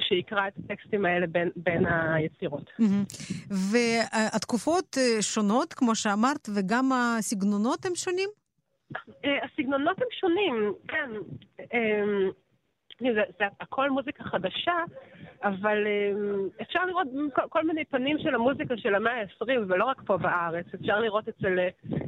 שיקרא 0.00 0.48
את 0.48 0.52
הטקסטים 0.58 1.04
האלה 1.04 1.26
בין, 1.26 1.50
בין 1.56 1.86
היצירות. 1.86 2.70
Mm-hmm. 2.80 3.52
והתקופות 3.72 4.96
שונות, 5.20 5.72
כמו 5.72 5.94
שאמרת, 5.94 6.48
וגם 6.54 6.92
הסגנונות 6.92 7.86
הם 7.86 7.94
שונים? 7.94 8.28
הסגנונות 9.44 9.98
הם 9.98 10.08
שונים, 10.20 10.72
כן. 10.88 11.10
זה, 13.00 13.22
זה 13.38 13.44
הכל 13.60 13.90
מוזיקה 13.90 14.24
חדשה, 14.24 14.74
אבל 15.42 15.86
אפשר 16.62 16.84
לראות 16.84 17.06
כל, 17.34 17.42
כל 17.48 17.66
מיני 17.66 17.84
פנים 17.84 18.18
של 18.18 18.34
המוזיקה 18.34 18.76
של 18.76 18.94
המאה 18.94 19.20
ה-20, 19.20 19.48
ולא 19.68 19.84
רק 19.84 20.02
פה 20.06 20.16
בארץ. 20.16 20.66
אפשר 20.74 21.00
לראות 21.00 21.28
אצל 21.28 21.58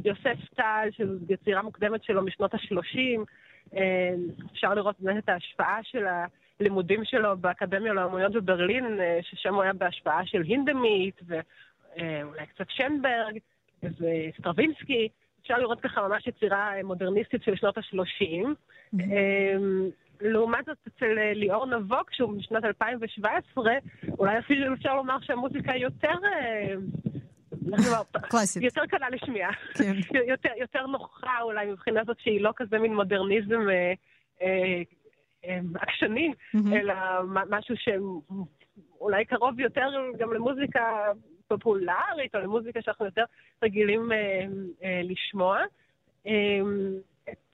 יוסף 0.04 0.38
טל, 0.54 0.88
שזו 0.90 1.14
יצירה 1.28 1.62
מוקדמת 1.62 2.04
שלו 2.04 2.22
משנות 2.22 2.54
ה-30. 2.54 3.78
אפשר 4.52 4.74
לראות 4.74 4.96
באמת 5.00 5.24
את 5.24 5.28
ההשפעה 5.28 5.78
של 5.82 6.04
הלימודים 6.60 7.04
שלו 7.04 7.36
באקדמיה 7.36 7.92
לאמנויות 7.92 8.32
בברלין, 8.32 8.98
ששם 9.22 9.54
הוא 9.54 9.62
היה 9.62 9.72
בהשפעה 9.72 10.26
של 10.26 10.42
הינדמית, 10.42 11.20
ואולי 11.26 12.46
קצת 12.46 12.70
שנברג, 12.70 13.38
וסטרווינסקי. 13.82 15.08
אפשר 15.42 15.58
לראות 15.58 15.80
ככה 15.80 16.08
ממש 16.08 16.26
יצירה 16.26 16.72
מודרניסטית 16.84 17.42
של 17.42 17.56
שנות 17.56 17.78
ה-30. 17.78 18.44
Mm-hmm. 18.94 18.98
לעומת 20.20 20.64
זאת, 20.66 20.78
אצל 20.88 21.32
ליאור 21.34 21.66
נבוק, 21.66 22.12
שהוא 22.12 22.32
משנת 22.32 22.64
2017, 22.64 23.72
אולי 24.18 24.38
אפילו 24.38 24.74
אפשר 24.74 24.94
לומר 24.96 25.16
שהמוזיקה 25.20 25.76
יותר... 25.76 26.14
קלאסית. 28.30 28.62
יותר 28.62 28.86
קלה 28.86 29.10
לשמיעה. 29.10 29.52
כן. 29.52 29.94
יותר, 30.32 30.50
יותר 30.56 30.86
נוחה 30.86 31.40
אולי 31.42 31.66
מבחינה 31.66 32.00
זאת 32.06 32.20
שהיא 32.20 32.40
לא 32.40 32.52
כזה 32.56 32.78
מין 32.78 32.94
מודרניזם 32.94 33.70
אה, 33.70 33.92
אה, 34.42 34.82
אה, 35.44 35.58
עקשני, 35.74 36.32
mm-hmm. 36.32 36.76
אלא 36.76 36.94
משהו 37.50 37.74
שאולי 37.76 39.24
קרוב 39.24 39.60
יותר 39.60 39.88
גם 40.18 40.32
למוזיקה 40.32 40.80
פופולרית, 41.48 42.34
או 42.34 42.40
למוזיקה 42.40 42.82
שאנחנו 42.82 43.04
יותר 43.04 43.24
רגילים 43.62 44.12
אה, 44.12 44.46
אה, 44.84 45.00
לשמוע. 45.04 45.58
אה, 46.26 46.60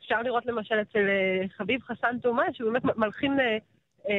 אפשר 0.05 0.23
לראות 0.23 0.47
למשל 0.47 0.81
אצל 0.81 1.09
אה, 1.09 1.49
חביב 1.57 1.83
חסן 1.83 2.19
תומה, 2.19 2.45
שהוא 2.53 2.73
באמת 2.73 2.97
מלחין 2.97 3.41
אה, 3.41 3.59
אה, 4.09 4.15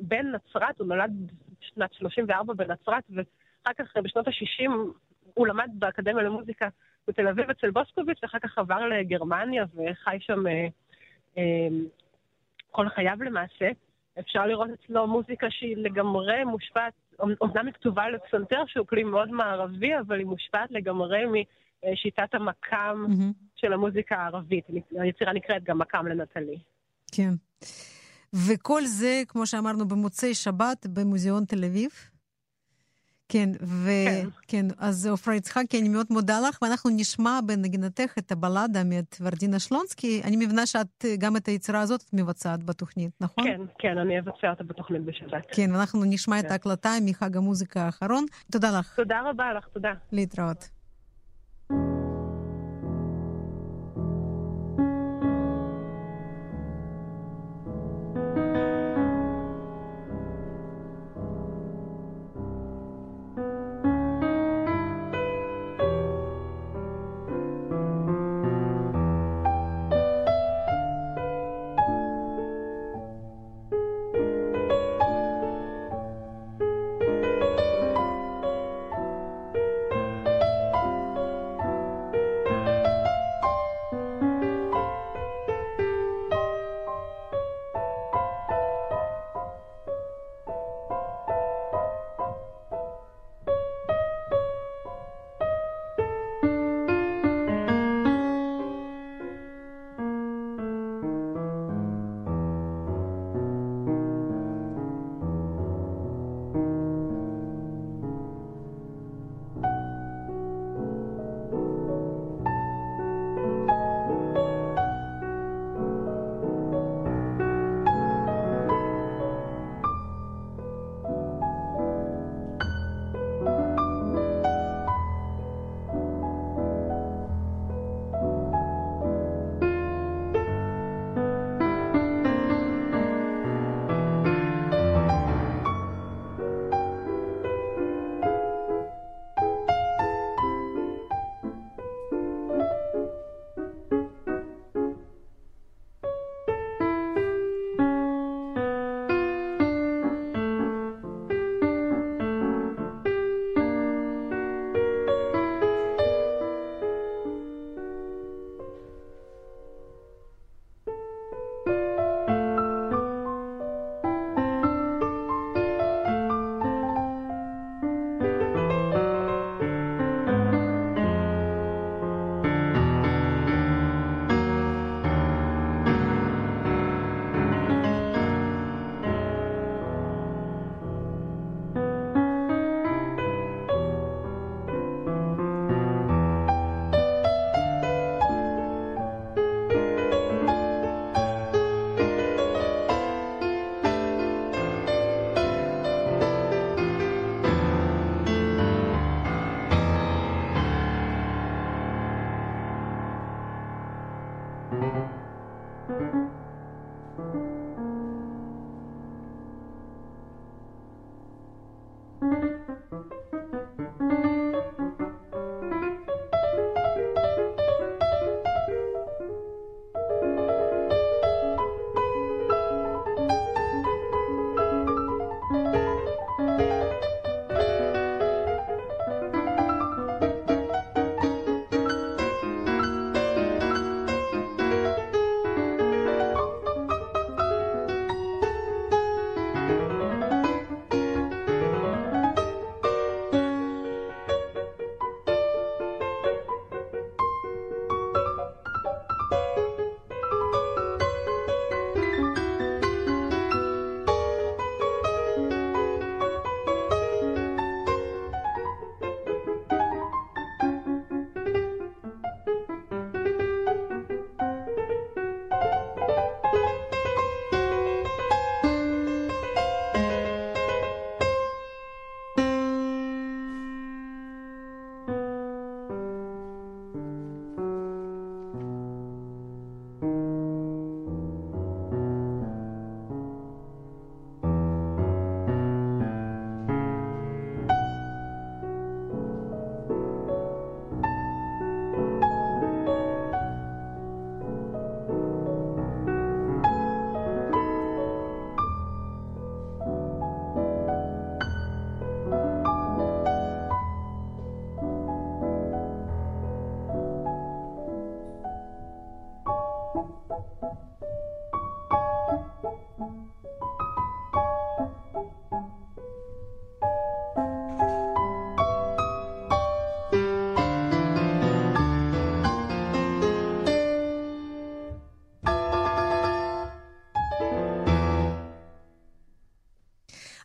בן, 0.00 0.26
נצרת, 0.32 0.78
הוא 0.78 0.86
נולד 0.86 1.32
בשנת 1.60 1.92
34 1.92 2.54
בנצרת, 2.54 3.04
ואחר 3.10 3.72
כך 3.78 3.96
בשנות 3.96 4.28
ה-60 4.28 4.70
הוא 5.34 5.46
למד 5.46 5.70
באקדמיה 5.72 6.22
למוזיקה 6.22 6.68
בתל 7.08 7.28
אביב 7.28 7.50
אצל 7.50 7.70
בוסקוביץ', 7.70 8.18
ואחר 8.22 8.38
כך 8.38 8.58
עבר 8.58 8.86
לגרמניה 8.86 9.64
וחי 9.74 10.16
שם 10.20 10.44
כל 12.70 12.88
חייו 12.88 13.16
למעשה. 13.20 13.70
אפשר 14.18 14.46
לראות 14.46 14.70
אצלו 14.70 15.06
מוזיקה 15.06 15.50
שהיא 15.50 15.76
לגמרי 15.76 16.44
מושפעת, 16.44 16.92
אומנם 17.40 17.66
היא 17.66 17.74
כתובה 17.74 18.08
לפסנתר, 18.10 18.62
שהוא 18.66 18.86
כלי 18.86 19.04
מאוד 19.04 19.30
מערבי, 19.30 19.98
אבל 19.98 20.18
היא 20.18 20.26
מושפעת 20.26 20.70
לגמרי 20.70 21.24
משיטת 21.92 22.34
המקאם 22.34 23.06
mm-hmm. 23.06 23.34
של 23.56 23.72
המוזיקה 23.72 24.16
הערבית. 24.16 24.64
היצירה 24.90 25.32
נקראת 25.32 25.64
גם 25.64 25.78
מקאם 25.78 26.06
לנטלי. 26.06 26.58
כן. 27.12 27.34
וכל 28.46 28.84
זה, 28.84 29.22
כמו 29.28 29.46
שאמרנו, 29.46 29.88
במוצאי 29.88 30.34
שבת 30.34 30.86
במוזיאון 30.86 31.44
תל 31.44 31.64
אביב. 31.64 31.90
כן, 33.32 33.50
וכן, 33.62 34.28
כן, 34.48 34.66
אז 34.78 35.06
עופרה 35.06 35.34
יצחקי, 35.34 35.80
אני 35.80 35.88
מאוד 35.88 36.06
מודה 36.10 36.40
לך, 36.48 36.58
ואנחנו 36.62 36.90
נשמע 36.96 37.40
בנגינתך 37.46 38.18
את 38.18 38.32
הבלדה 38.32 38.84
מאת 38.84 39.16
ורדינה 39.20 39.58
שלונסקי. 39.58 40.20
אני 40.24 40.36
מבינה 40.36 40.66
שאת, 40.66 41.04
גם 41.18 41.36
את 41.36 41.46
היצירה 41.46 41.80
הזאת 41.80 42.04
מבצעת 42.12 42.64
בתוכנית, 42.64 43.10
נכון? 43.20 43.44
כן, 43.44 43.60
כן, 43.78 43.98
אני 43.98 44.18
אבצע 44.18 44.50
אותה 44.50 44.64
בתוכנית 44.64 45.02
בשבת. 45.04 45.46
כן, 45.52 45.72
ואנחנו 45.74 46.04
נשמע 46.04 46.40
כן. 46.40 46.46
את 46.46 46.50
ההקלטה 46.50 46.90
מחג 47.02 47.36
המוזיקה 47.36 47.82
האחרון. 47.82 48.24
תודה 48.52 48.78
לך. 48.78 48.96
תודה 48.96 49.20
רבה 49.24 49.52
לך, 49.54 49.66
תודה. 49.72 49.92
להתראות. 50.12 50.79
thank 51.70 51.82
you 51.82 52.09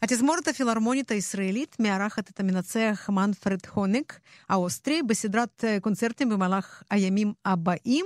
התזמורת 0.05 0.47
הפילהרמונית 0.47 1.11
הישראלית 1.11 1.75
מארחת 1.79 2.29
את 2.29 2.39
המנצח 2.39 3.09
מנפרד 3.09 3.59
הונק 3.73 4.19
האוסטרי 4.49 5.03
בסדרת 5.03 5.63
קונצרטים 5.81 6.29
במהלך 6.29 6.83
הימים 6.89 7.33
הבאים. 7.45 8.05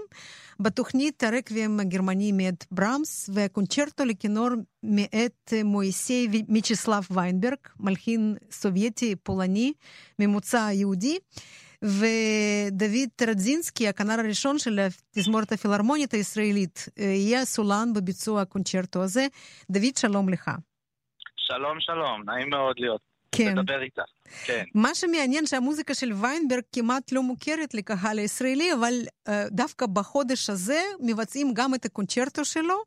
בתוכנית 0.60 1.24
הרקוויאם 1.24 1.80
הגרמני 1.80 2.32
מאת 2.32 2.66
ברמס 2.72 3.30
והקונצ'רטו 3.34 4.06
לכינור 4.06 4.50
מאת 4.84 5.54
מויסי 5.64 6.28
מיצ'סלב 6.48 7.08
ויינברג, 7.12 7.58
מלחין 7.80 8.36
סובייטי 8.52 9.16
פולני 9.16 9.74
ממוצא 10.20 10.70
יהודי. 10.74 11.18
ודוד 11.84 13.10
רדזינסקי, 13.16 13.88
הכנר 13.88 14.20
הראשון 14.20 14.60
של 14.60 14.80
התזמורת 14.80 15.52
הפילהרמונית 15.52 16.14
הישראלית, 16.14 16.86
יהיה 16.98 17.46
סולן 17.46 17.94
בביצוע 17.94 18.42
הקונצ'רטו 18.42 19.04
הזה. 19.04 19.28
דוד, 19.70 19.98
שלום 19.98 20.30
לך. 20.30 20.52
שלום, 21.52 21.80
שלום, 21.80 22.24
נעים 22.26 22.50
מאוד 22.50 22.80
להיות. 22.80 23.02
כן. 23.32 23.58
לדבר 23.58 23.82
איתך, 23.82 24.02
כן. 24.46 24.64
מה 24.76 24.96
שמעניין 24.96 25.46
שהמוזיקה 25.46 25.94
של 25.94 26.14
ויינברג 26.14 26.64
כמעט 26.76 27.12
לא 27.12 27.24
מוכרת 27.24 27.74
לקהל 27.74 28.20
הישראלי, 28.20 28.74
אבל 28.74 28.94
uh, 29.06 29.32
דווקא 29.52 29.86
בחודש 29.86 30.50
הזה 30.50 30.82
מבצעים 31.00 31.54
גם 31.54 31.76
את 31.76 31.86
הקונצ'רטו 31.86 32.46
שלו, 32.46 32.84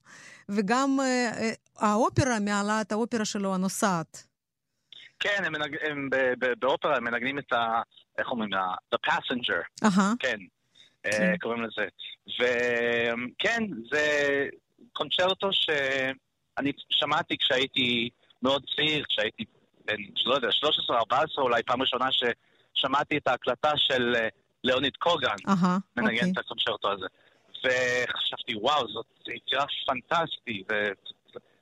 וגם 0.48 0.98
uh, 1.00 1.36
uh, 1.36 1.84
האופרה, 1.84 2.40
מעלת 2.40 2.92
האופרה 2.92 3.24
שלו 3.24 3.54
הנוסעת. 3.54 4.26
כן, 5.20 5.42
הם, 5.44 5.52
מנג... 5.52 5.76
הם 5.90 6.10
ב... 6.10 6.16
ב... 6.38 6.52
באופרה 6.58 6.96
הם 6.96 7.04
מנגנים 7.04 7.38
את 7.38 7.52
ה... 7.52 7.82
איך 8.18 8.30
אומרים? 8.30 8.54
ה... 8.54 8.74
The 8.94 8.98
Passenger. 9.10 9.84
אהה. 9.84 10.12
כן. 10.18 10.38
כן. 11.02 11.36
קוראים 11.40 11.62
לזה. 11.62 11.86
וכן, 12.26 13.62
זה 13.92 14.04
קונצ'רטו 14.92 15.48
שאני 15.52 16.72
שמעתי 16.90 17.36
כשהייתי 17.38 18.10
מאוד 18.42 18.62
צעיר, 18.76 19.04
כשהייתי 19.08 19.44
בן, 19.84 19.96
לא 20.24 20.34
יודע, 20.34 20.48
13-14 21.12 21.14
אולי, 21.38 21.62
פעם 21.62 21.82
ראשונה 21.82 22.08
ששמעתי 22.12 23.16
את 23.16 23.28
ההקלטה 23.28 23.70
של 23.76 24.14
אה, 24.16 24.28
ליאוניד 24.64 24.96
קוגן, 24.96 25.36
אהה, 25.48 25.78
מנגן 25.96 26.14
אוקיי. 26.14 26.30
את 26.32 26.38
הקונצ'רטו 26.38 26.92
הזה. 26.92 27.06
וחשבתי, 27.64 28.54
וואו, 28.54 28.88
זאת 28.88 29.06
יצירה 29.28 29.64
פנטסטית, 29.86 30.66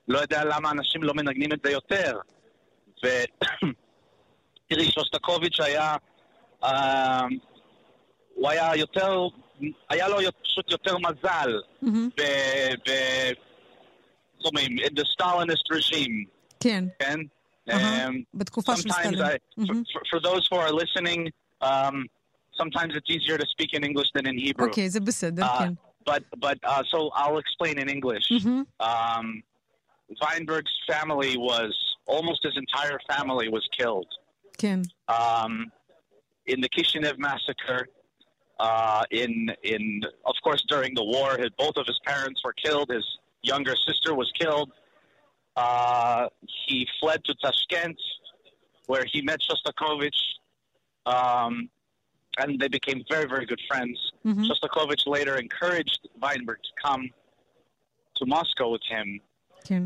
ולא 0.08 0.18
יודע 0.18 0.44
למה 0.44 0.70
אנשים 0.70 1.02
לא 1.02 1.14
מנגנים 1.14 1.52
את 1.52 1.58
זה 1.64 1.70
יותר. 1.70 2.18
ותראי, 2.98 4.90
שוסטקוביץ' 4.90 5.60
היה, 5.60 5.96
אה, 6.64 7.26
הוא 8.34 8.50
היה 8.50 8.76
יותר, 8.76 9.28
היה 9.88 10.08
לו 10.08 10.16
פשוט 10.42 10.70
יותר 10.70 10.98
מזל 10.98 11.60
מהמם. 11.82 12.08
ב... 12.16 12.22
ב... 12.86 12.90
איך 14.40 14.46
אומרים, 14.46 14.78
in 14.78 14.94
the 14.94 15.04
Stalinist 15.04 15.66
regime, 15.76 16.39
כן, 16.59 16.85
כן? 16.99 17.19
אהה, 17.69 18.07
Um, 18.07 18.11
בתקופה 18.33 18.77
של 18.77 18.89
sometimes 18.89 18.93
סטלין. 19.01 19.21
I, 19.21 19.27
for, 19.27 19.37
מהמם. 19.57 19.83
for, 19.93 20.01
for 20.11 20.19
those 20.19 20.47
who 20.51 20.55
are 20.57 20.71
listening, 20.71 21.21
um, 21.61 21.95
sometimes 22.61 22.91
it's 22.95 23.09
easier 23.15 23.37
to 23.37 23.47
speak 23.55 23.73
in 23.73 23.83
English 23.83 24.09
than 24.15 24.25
in 24.27 24.37
Hebrew. 24.37 24.67
אוקיי, 24.67 24.89
זה 24.89 24.99
בסדר, 24.99 25.43
Uh, 25.43 25.59
כן. 25.59 25.73
But 26.09 26.23
but 26.45 26.57
uh, 26.63 26.83
so 26.91 26.99
I'll 27.21 27.39
explain 27.45 27.75
in 27.83 27.89
English. 27.89 28.25
מהמם. 28.31 28.63
Um, 28.79 29.25
Weinberg's 30.21 30.75
family 30.91 31.33
was 31.51 31.73
almost 32.15 32.39
his 32.47 32.55
entire 32.63 32.99
family 33.11 33.47
was 33.49 33.65
killed 33.77 34.09
כן, 34.57 34.79
um, 35.09 35.53
in 36.51 36.57
the 36.61 36.69
Kishinev 36.75 37.17
massacre. 37.17 37.81
Uh, 38.67 39.03
in 39.21 39.31
in 39.73 39.83
of 40.31 40.35
course 40.45 40.63
during 40.73 40.91
the 40.99 41.05
war, 41.15 41.29
his, 41.41 41.49
both 41.63 41.75
of 41.81 41.85
his 41.91 41.99
parents 42.11 42.39
were 42.45 42.55
killed. 42.65 42.87
His 42.97 43.05
younger 43.51 43.75
sister 43.87 44.11
was 44.21 44.29
killed. 44.41 44.69
Uh, 45.56 46.28
he 46.66 46.86
fled 47.00 47.24
to 47.24 47.34
Tashkent, 47.34 47.98
where 48.86 49.04
he 49.04 49.22
met 49.22 49.40
Shostakovich, 49.40 50.10
um, 51.06 51.68
and 52.38 52.58
they 52.58 52.68
became 52.68 53.02
very, 53.10 53.28
very 53.28 53.46
good 53.46 53.60
friends. 53.68 53.98
Mm-hmm. 54.24 54.44
Shostakovich 54.44 55.06
later 55.06 55.36
encouraged 55.36 56.08
Weinberg 56.20 56.58
to 56.62 56.70
come 56.82 57.10
to 58.16 58.26
Moscow 58.26 58.70
with 58.70 58.82
him. 58.88 59.20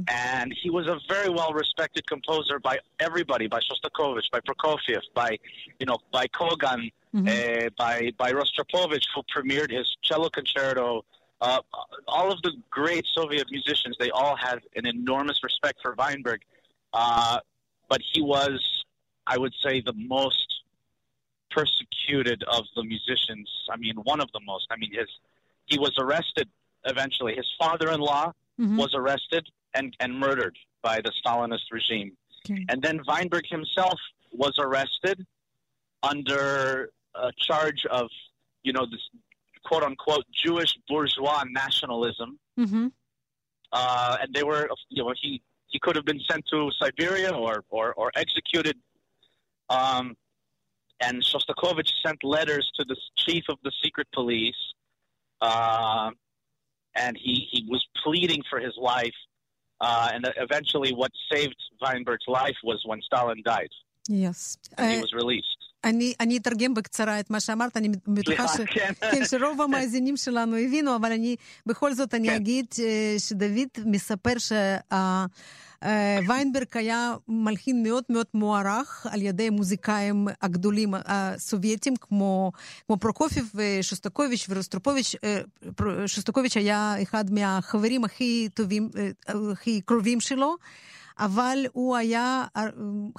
And 0.09 0.55
he 0.63 0.71
was 0.71 0.87
a 0.87 0.99
very 1.09 1.29
well 1.29 1.53
respected 1.53 2.07
composer 2.07 2.59
by 2.61 2.79
everybody, 3.01 3.49
by 3.49 3.61
Shostakovich, 3.61 4.31
by 4.31 4.41
Prokofiev, 4.41 5.01
by 5.15 5.39
you 5.81 5.87
know, 5.87 5.99
by 6.13 6.27
Kogan, 6.29 6.93
mm-hmm. 7.15 7.27
uh, 7.27 7.71
by 7.77 8.13
by 8.17 8.33
Rostropovich, 8.33 9.05
who 9.15 9.23
premiered 9.35 9.71
his 9.71 9.97
cello 10.03 10.29
concerto 10.29 11.05
uh, 11.45 11.61
all 12.09 12.33
of 12.33 12.41
the 12.43 12.53
great 12.71 13.05
Soviet 13.19 13.47
musicians, 13.51 13.95
they 13.99 14.11
all 14.11 14.37
had 14.37 14.59
an 14.77 14.87
enormous 14.87 15.39
respect 15.49 15.79
for 15.83 15.95
Weinberg. 16.01 16.41
Uh, 16.93 17.39
but 17.91 18.01
he 18.13 18.23
was, 18.23 18.59
I 19.27 19.37
would 19.43 19.55
say, 19.63 19.83
the 19.83 19.93
most 19.93 20.49
persecuted 21.51 22.43
of 22.57 22.65
the 22.77 22.83
musicians. 22.83 23.49
I 23.71 23.77
mean, 23.77 23.97
one 24.13 24.21
of 24.21 24.31
the 24.33 24.41
most. 24.41 24.67
I 24.71 24.77
mean, 24.77 24.93
his 24.93 25.11
he 25.67 25.79
was 25.79 25.95
arrested 25.99 26.49
eventually. 26.85 27.35
His 27.35 27.51
father-in-law 27.59 28.33
mm-hmm. 28.61 28.77
was 28.77 28.95
arrested 28.95 29.45
and, 29.75 29.95
and 30.01 30.19
murdered 30.19 30.57
by 30.83 30.97
the 31.03 31.13
Stalinist 31.21 31.67
regime. 31.73 32.17
Okay. 32.45 32.65
And 32.69 32.83
then 32.83 33.01
Weinberg 33.07 33.47
himself 33.47 33.99
was 34.33 34.55
arrested 34.59 35.27
under 36.03 36.91
a 37.15 37.31
charge 37.39 37.83
of, 37.91 38.09
you 38.63 38.73
know, 38.73 38.87
this 38.91 39.01
quote 39.65 39.83
unquote 39.83 40.25
Jewish 40.45 40.75
bourgeois 40.89 41.45
nationalism. 41.51 42.39
Mm-hmm. 42.59 42.89
Uh, 43.73 44.17
and 44.23 44.33
they 44.33 44.45
were, 44.45 44.69
you 44.89 45.03
know, 45.03 45.13
he, 45.21 45.43
he 45.67 45.79
could 45.81 45.97
have 45.97 46.05
been 46.05 46.21
sent 46.31 46.45
to 46.53 46.71
Siberia 46.81 47.31
or, 47.31 47.65
or, 47.71 47.93
or 47.95 48.13
executed. 48.15 48.77
Um, 49.69 50.17
and 51.01 51.23
Shostakovich 51.23 51.91
sent 52.05 52.23
letters 52.23 52.71
to 52.77 52.85
the 52.85 52.97
chief 53.17 53.45
of 53.49 53.59
the 53.65 53.73
secret 53.83 54.07
police, 54.15 54.55
uh, 55.41 56.11
and 56.95 57.17
he, 57.21 57.49
he 57.51 57.67
was 57.69 57.85
pleading 58.05 58.43
for 58.49 58.61
his 58.61 58.75
life. 58.81 59.15
Uh, 59.81 60.11
and 60.15 60.33
eventually, 60.37 60.95
what 60.95 61.11
saved 61.31 61.57
Weinberg's 61.81 62.29
life 62.29 62.57
was 62.63 62.81
when 62.87 63.03
Stalin 63.03 63.43
died. 63.45 63.69
Yes. 64.09 64.57
And 64.79 64.93
he 64.93 65.01
was 65.01 65.13
released. 65.13 65.54
אני 65.85 66.15
אני 66.21 66.37
אתרגם 66.37 66.75
בקצרה 66.75 67.21
את 67.21 67.31
מה 67.31 67.41
שאמרת, 67.41 67.77
אני 67.77 67.89
בטוחה 68.09 68.49
ש... 68.49 68.61
כן. 68.67 68.93
כן, 69.13 69.25
שרוב 69.25 69.61
המאזינים 69.61 70.17
שלנו 70.17 70.57
הבינו, 70.57 70.97
אבל 70.97 71.13
אני 71.13 71.37
בכל 71.67 71.95
זאת 71.95 72.15
אני 72.15 72.29
כן. 72.29 72.35
אגיד 72.35 72.67
אה, 72.79 73.15
שדוד 73.19 73.69
מספר 73.87 74.33
שוויינברג 75.83 76.67
היה 76.75 77.15
מלחין 77.29 77.83
מאוד 77.83 78.05
מאוד 78.09 78.27
מוערך 78.35 79.07
על 79.11 79.23
ידי 79.23 79.47
המוזיקאים 79.47 80.29
הגדולים 80.43 80.95
הסובייטים, 81.05 81.97
כמו, 81.97 82.53
כמו 82.87 82.97
פרוקופיב 82.97 83.53
ושוסטקוביץ' 83.55 84.47
ורוסטרופוביץ'. 84.49 85.15
אה, 85.25 85.41
שוסטקוביץ' 86.07 86.57
היה 86.57 86.95
אחד 87.03 87.31
מהחברים 87.31 88.05
הכי 88.05 88.49
טובים, 88.55 88.91
אה, 88.97 89.11
הכי 89.53 89.81
קרובים 89.81 90.21
שלו. 90.21 90.57
אבל 91.19 91.59
הוא 91.73 91.97
היה 91.97 92.45
אה, 92.57 92.67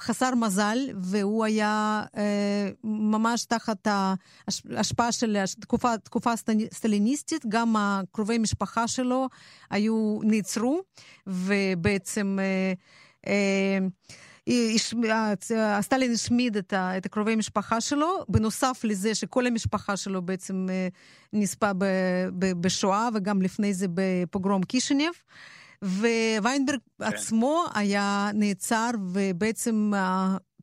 חסר 0.00 0.34
מזל, 0.34 0.78
והוא 1.02 1.44
היה 1.44 2.04
אה, 2.16 2.70
ממש 2.84 3.44
תחת 3.44 3.86
ההשפעה 3.86 5.12
של 5.12 5.36
התקופה, 5.36 5.98
תקופה 5.98 6.32
סטליניסטית, 6.72 7.46
גם 7.48 7.76
הקרובי 7.78 8.38
משפחה 8.38 8.88
שלו 8.88 9.28
היו, 9.70 10.18
נעצרו, 10.22 10.80
ובעצם... 11.26 12.38
אה, 13.26 13.78
סטלין 15.80 16.12
השמיד 16.12 16.56
את, 16.56 16.72
את 16.72 17.06
הקרובי 17.06 17.36
משפחה 17.36 17.80
שלו, 17.80 18.24
בנוסף 18.28 18.80
לזה 18.84 19.14
שכל 19.14 19.46
המשפחה 19.46 19.96
שלו 19.96 20.22
בעצם 20.22 20.66
נספה 21.32 21.70
בשואה 22.38 23.08
וגם 23.14 23.42
לפני 23.42 23.74
זה 23.74 23.86
בפוגרום 23.94 24.62
קישינב. 24.62 25.12
וויינברג 25.82 26.78
כן. 26.98 27.04
עצמו 27.04 27.64
היה 27.74 28.30
נעצר, 28.34 28.90
ובעצם 29.12 29.92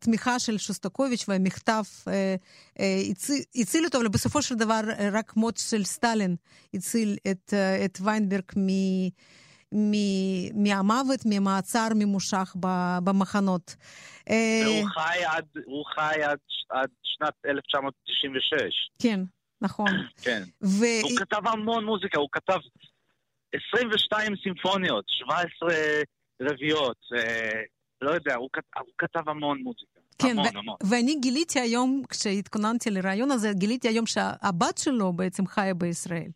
התמיכה 0.04 0.40
של 0.40 0.58
שוסטקוביץ' 0.58 1.26
והמכתב 1.28 1.84
אה, 2.08 2.36
אה, 2.80 2.86
הציל, 3.56 3.86
אותו, 3.86 3.98
אבל 3.98 4.08
בסופו 4.08 4.42
של 4.42 4.56
דבר 4.56 4.82
אה, 5.00 5.10
רק 5.12 5.36
מות 5.36 5.58
של 5.58 5.84
סטלין 5.84 6.36
הציל 6.74 7.18
את, 7.32 7.54
את 7.86 7.98
ויינברג 8.02 8.44
מ... 8.58 8.68
מהמוות, 10.64 11.20
ממעצר 11.26 11.88
ממושך 11.96 12.56
במחנות. 13.04 13.76
והוא 14.30 14.88
חי 14.90 15.26
עד, 15.26 15.46
הוא 15.66 15.86
חי 15.96 16.24
עד, 16.24 16.38
עד 16.70 16.90
שנת 17.04 17.34
1996. 17.46 18.90
כן, 19.02 19.20
נכון. 19.62 19.88
כן. 20.26 20.44
ו... 20.64 20.86
הוא 21.02 21.12
כתב 21.18 21.48
המון 21.48 21.86
מוזיקה, 21.86 22.20
הוא 22.20 22.30
כתב 22.32 22.60
22 23.54 24.36
סימפוניות, 24.44 25.06
17 25.08 25.70
רביעיות, 26.42 26.98
אה, 27.18 27.62
לא 28.02 28.12
יודע, 28.12 28.36
הוא, 28.36 28.50
כת, 28.54 28.64
הוא 28.80 28.94
כתב 28.98 29.30
המון 29.30 29.60
מוזיקה. 29.64 30.00
כן, 30.20 30.30
המון, 30.40 30.56
ו- 30.56 30.60
המון. 30.60 30.76
ואני 30.90 31.16
גיליתי 31.22 31.60
היום, 31.60 32.04
כשהתכוננתי 32.10 32.90
לרעיון 32.90 33.32
הזה, 33.32 33.52
גיליתי 33.54 33.88
היום 33.88 34.06
שהבת 34.06 34.78
שלו 34.78 35.14
בעצם 35.14 35.48
חיה 35.48 35.74
בישראל. 35.74 36.32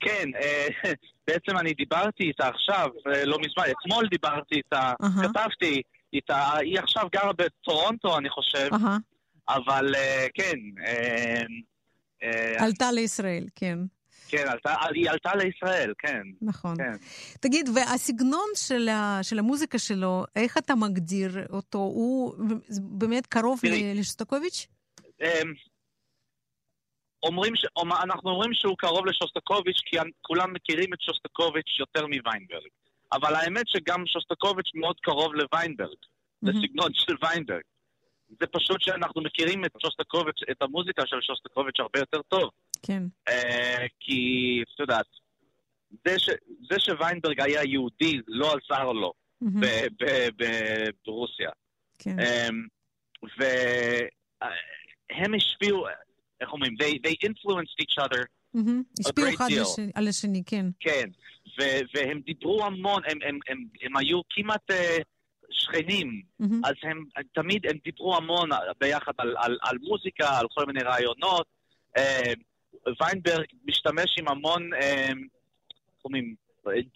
כן, 0.00 0.28
אה, 0.42 0.66
בעצם 1.28 1.58
אני 1.58 1.74
דיברתי 1.74 2.24
איתה 2.24 2.48
עכשיו, 2.48 2.88
אה, 3.06 3.24
לא 3.24 3.38
מזמן, 3.38 3.64
אתמול 3.70 4.08
דיברתי 4.08 4.54
איתה, 4.54 4.92
אהה. 5.02 5.28
כתבתי, 5.28 5.82
איתה, 6.12 6.56
היא 6.56 6.78
עכשיו 6.78 7.08
גרה 7.12 7.32
בטורונטו, 7.32 8.18
אני 8.18 8.30
חושב, 8.30 8.68
אהה. 8.72 8.96
אבל 9.48 9.94
כן, 10.34 10.58
עלתה 12.58 12.92
לישראל, 12.92 13.44
כן, 13.54 13.78
כן, 14.28 14.48
עלתה, 14.48 14.74
היא 14.94 15.10
עלתה 15.10 15.30
לישראל, 15.36 15.92
כן, 15.98 16.22
נכון. 16.42 16.76
כן. 16.76 16.92
תגיד, 17.40 17.68
והסגנון 17.74 18.48
של, 18.54 18.88
ה, 18.88 19.18
של 19.22 19.38
המוזיקה 19.38 19.78
שלו, 19.78 20.24
איך 20.36 20.58
אתה 20.58 20.74
מגדיר 20.74 21.30
אותו? 21.52 21.78
הוא 21.78 22.34
באמת 22.80 23.26
קרוב 23.26 23.60
תראי. 23.60 23.94
ל- 23.94 24.00
לשוסטקוביץ'? 24.00 24.66
אמ, 25.20 25.52
אומרים 27.22 27.56
ש... 27.56 27.66
אנחנו 28.02 28.30
אומרים 28.30 28.50
שהוא 28.54 28.74
קרוב 28.78 29.06
לשוסטקוביץ' 29.06 29.80
כי 29.86 29.96
כולם 30.22 30.52
מכירים 30.52 30.94
את 30.94 31.00
שוסטקוביץ' 31.00 31.76
יותר 31.80 32.06
מוויינברג. 32.06 32.70
אבל 33.12 33.34
האמת 33.34 33.68
שגם 33.68 34.06
שוסטקוביץ' 34.06 34.70
מאוד 34.74 34.96
קרוב 35.02 35.34
לוויינברג, 35.34 35.96
מהמם. 36.42 36.58
לסגנון 36.58 36.90
של 36.94 37.14
ויינברג. 37.22 37.62
זה 38.40 38.46
פשוט 38.52 38.80
שאנחנו 38.80 39.22
מכירים 39.22 39.64
את 39.64 39.70
שוסטקוביץ', 39.82 40.40
את 40.50 40.62
המוזיקה 40.62 41.02
של 41.06 41.16
שוסטקוביץ' 41.20 41.80
הרבה 41.80 41.98
יותר 41.98 42.22
טוב. 42.28 42.50
כן, 42.82 43.02
אה, 43.28 43.86
כי, 44.00 44.62
את 44.74 44.80
יודעת, 44.80 45.06
זה, 46.06 46.18
ש... 46.18 46.30
זה 46.70 46.78
שוויינברג 46.78 47.40
היה 47.40 47.64
יהודי 47.64 48.20
לא 48.26 48.54
עזר 48.54 48.92
לו 48.92 49.12
ברוסיה. 51.06 51.50
כן, 51.98 52.16
Um, 52.18 52.54
והם 53.38 55.34
השפיעו, 55.34 55.86
איך 56.40 56.52
אומרים? 56.52 56.74
They, 56.80 57.08
they 57.08 57.28
influenced 57.28 57.76
each 57.82 58.04
other. 58.04 58.24
השפיעו 59.00 59.28
great 59.28 59.34
אחד 59.34 59.48
על 59.94 60.08
השני, 60.08 60.42
כן. 60.46 60.66
כן. 60.80 61.08
ו- 61.60 61.80
והם 61.94 62.20
דיברו 62.20 62.64
המון, 62.64 63.02
הם, 63.06 63.18
הם, 63.22 63.38
הם, 63.48 63.64
הם 63.82 63.96
היו 63.96 64.20
כמעט 64.30 64.70
uh, 64.70 64.74
שכנים, 65.50 66.22
אז 66.64 66.74
הם 66.82 67.04
תמיד, 67.34 67.66
הם 67.66 67.78
דיברו 67.84 68.16
המון 68.16 68.48
ביחד 68.80 69.12
על, 69.18 69.34
על, 69.38 69.58
על 69.62 69.78
מוזיקה, 69.78 70.38
על 70.38 70.46
כל 70.54 70.66
מיני 70.66 70.80
רעיונות. 70.80 71.46
ויינברג 73.00 73.44
משתמש 73.64 74.16
עם 74.18 74.28
המון, 74.28 74.70
איך 74.74 75.14
אומרים? 76.04 76.34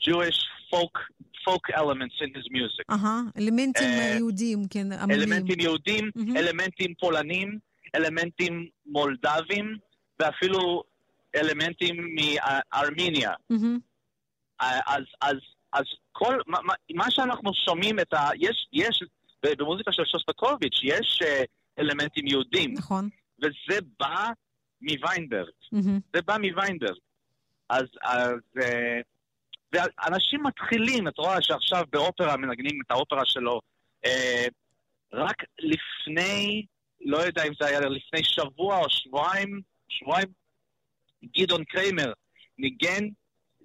Jewish 0.01 0.38
folk, 0.74 0.99
folk 1.45 1.74
elements 1.76 2.16
in 2.24 2.30
his 2.38 2.47
music. 2.53 2.84
אהה, 2.91 3.20
אלמנטים 3.38 3.88
אה, 3.88 4.14
יהודיים, 4.16 4.59
כן, 4.70 4.93
עממיים. 4.93 5.20
אלמנטים 5.20 5.61
יהודים. 5.61 6.11
אלמנטים 6.36 6.95
פולנים, 7.01 7.59
אלמנטים 7.95 8.66
מולדבים, 8.86 9.76
ואפילו 10.20 10.82
אלמנטים 11.36 12.14
מארמניה. 12.14 13.32
אז, 14.86 15.03
אז, 15.20 15.36
אז 15.72 15.84
כל, 16.12 16.38
מה, 16.47 16.59
מה- 16.64 16.74
מה 16.95 17.11
שאנחנו 17.11 17.51
שומעים 17.55 18.01
את 18.01 18.12
ה... 18.14 18.28
יש, 18.38 18.66
יש, 18.72 19.03
במוזיקה 19.43 19.93
של 19.93 20.03
שוסטקוביץ', 20.05 20.80
יש 20.82 21.22
אה, 21.26 21.43
אלמנטים 21.78 22.26
יהודים, 22.26 22.74
נכון. 22.74 23.09
וזה 23.43 23.78
בא 23.99 24.30
מוויינברג. 24.81 25.51
מהמם, 25.72 26.01
זה 26.14 26.22
בא 26.22 26.37
מוויינברג. 26.39 26.97
אז, 27.68 27.85
אז 28.03 28.41
אה, 28.62 29.01
ואנשים 29.72 30.43
מתחילים, 30.43 31.09
את 31.09 31.18
רואה 31.18 31.43
שעכשיו 31.43 31.85
באופרה 31.93 32.37
מנגנים 32.37 32.81
את 32.87 32.91
האופרה 32.91 33.22
שלו, 33.24 33.61
אה, 34.07 34.47
רק 35.12 35.37
לפני, 35.59 36.66
לא 37.01 37.18
יודע 37.18 37.45
אם 37.45 37.53
זה 37.61 37.66
היה 37.66 37.81
לפני 37.81 38.24
שבוע 38.24 38.78
או 38.78 38.91
שבועיים, 38.91 39.61
שבועיים, 39.89 40.28
גדעון 41.37 41.64
קריימר 41.64 42.12
ניגן 42.59 43.05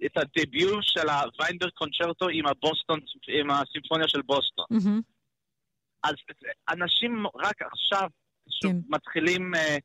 את 0.06 0.16
הדביוט 0.16 0.82
של 0.82 1.08
הוויינברג 1.08 1.70
קונצ'רטו 1.74 2.28
עם 2.28 2.46
הבוסטון, 2.46 3.00
עם 3.28 3.50
הסימפוניה 3.50 4.08
של 4.08 4.22
בוסטון. 4.22 4.66
מהמם, 4.70 5.00
אז 6.02 6.14
אנשים 6.68 7.26
רק 7.26 7.62
עכשיו 7.62 8.08
כן. 8.62 8.76
מתחילים 8.88 9.54
אה, 9.54 9.76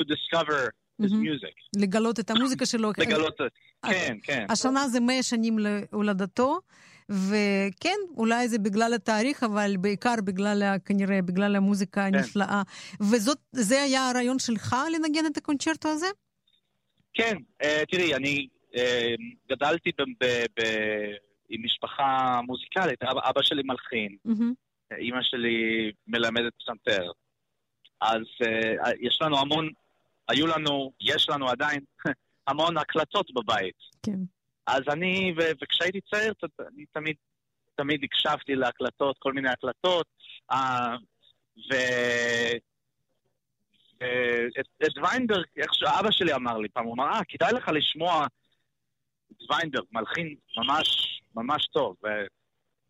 to 0.00 0.04
discover 0.04 0.70
his 1.02 1.12
מהמם. 1.12 1.22
music. 1.22 1.54
לגלות 1.76 2.20
את 2.20 2.30
המוזיקה 2.30 2.66
שלו. 2.66 2.90
לגלות, 2.98 3.36
כן, 3.90 4.16
כן. 4.22 4.46
השנה 4.48 4.88
זה 4.88 5.00
100 5.00 5.22
שנים 5.22 5.58
להולדתו, 5.58 6.60
וכן, 7.10 7.98
אולי 8.16 8.48
זה 8.48 8.58
בגלל 8.58 8.94
התאריך, 8.94 9.42
אבל 9.42 9.76
בעיקר 9.80 10.14
בגלל, 10.24 10.62
כנראה, 10.84 11.22
בגלל 11.22 11.56
המוזיקה 11.56 12.06
הנפלאה. 12.06 12.62
וזה 13.00 13.82
היה 13.82 14.10
הרעיון 14.10 14.38
שלך 14.38 14.76
לנגן 14.94 15.26
את 15.26 15.36
הקונצ'רטו 15.36 15.88
הזה? 15.88 16.06
כן, 17.14 17.36
אה, 17.62 17.82
תראי, 17.90 18.14
אני 18.14 18.48
אה, 18.76 19.14
גדלתי 19.50 19.90
עם 21.48 21.64
משפחה 21.64 22.40
מוזיקלית, 22.46 23.02
אבא, 23.02 23.42
שלי 23.42 23.62
מלחין, 23.64 24.16
מהמם, 24.24 24.52
אימא 24.98 25.22
שלי 25.22 25.90
מלמדת 26.06 26.52
פסנתר. 26.58 27.10
אז 28.00 28.22
אה, 28.42 28.90
יש 29.00 29.18
לנו 29.22 29.38
המון, 29.38 29.70
היו 30.28 30.46
לנו, 30.46 30.92
יש 31.00 31.28
לנו 31.28 31.48
עדיין 31.48 31.80
המון 32.48 32.76
הקלטות 32.78 33.30
בבית. 33.34 33.74
כן. 34.02 34.18
אז 34.66 34.82
אני, 34.92 35.32
ו- 35.38 35.50
וכשהייתי 35.62 36.00
צעיר, 36.10 36.32
ת- 36.32 36.60
אני 36.74 36.84
תמיד, 36.92 37.16
תמיד 37.74 38.04
הקשבתי 38.04 38.54
להקלטות, 38.54 39.16
כל 39.18 39.32
מיני 39.32 39.48
הקלטות, 39.48 40.06
אה, 40.52 40.96
ו... 41.70 41.74
ואת 44.00 44.66
את 44.86 44.98
ויינברג, 45.04 45.44
איך 45.56 45.74
שאבא 45.74 46.10
שלי 46.10 46.34
אמר 46.34 46.58
לי 46.58 46.68
פעם, 46.68 46.84
הוא 46.84 46.94
אמר, 46.94 47.04
אה, 47.06 47.20
כדאי 47.28 47.52
לך 47.52 47.68
לשמוע 47.68 48.26
את 49.32 49.36
ויינברג, 49.50 49.84
מלחין 49.92 50.34
ממש, 50.56 51.20
ממש 51.34 51.66
טוב. 51.66 51.96
ו... 52.04 52.08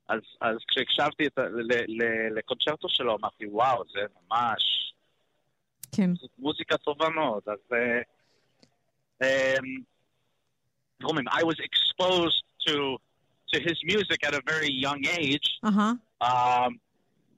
אז, 0.09 0.21
אז 0.41 0.57
כשהקשבתי 0.69 1.27
את, 1.27 1.39
ל- 1.39 2.03
ל- 2.03 2.39
לקונצ'רטו 2.39 2.89
שלו, 2.89 3.17
אמרתי, 3.17 3.47
וואו, 3.47 3.83
זה 3.93 4.01
ממש, 4.31 4.78
כן. 5.99 6.15
זאת 6.15 6.31
מוזיקה 6.39 6.77
טובה 6.77 7.09
מאוד. 7.09 7.43
אז... 7.47 7.59
אומרים, 11.05 11.29
I 11.29 11.43
was 11.43 11.59
exposed 11.69 12.43
to, 12.67 12.75
to 13.53 13.57
his 13.69 13.79
music 13.93 14.21
at 14.29 14.35
a 14.35 14.43
very 14.53 14.73
young 14.87 15.03
age 15.07 15.61
אהה, 15.65 15.93
um, 16.23 16.73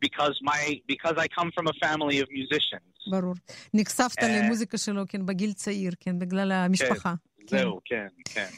because, 0.00 0.36
my, 0.42 0.80
because 0.88 1.16
I 1.16 1.26
come 1.38 1.50
from 1.56 1.66
a 1.66 1.86
family 1.86 2.18
of 2.20 2.28
musicians. 2.30 3.10
ברור. 3.10 3.34
נחשפת 3.74 4.22
אה, 4.22 4.42
למוזיקה 4.42 4.78
שלו, 4.78 5.02
כן, 5.08 5.26
בגיל 5.26 5.52
צעיר, 5.52 5.92
כן, 6.00 6.18
בגלל 6.18 6.52
המשפחה. 6.52 7.14
כן. 7.46 7.58
זהו, 7.58 7.80
כן, 7.84 8.06
כן. 8.24 8.48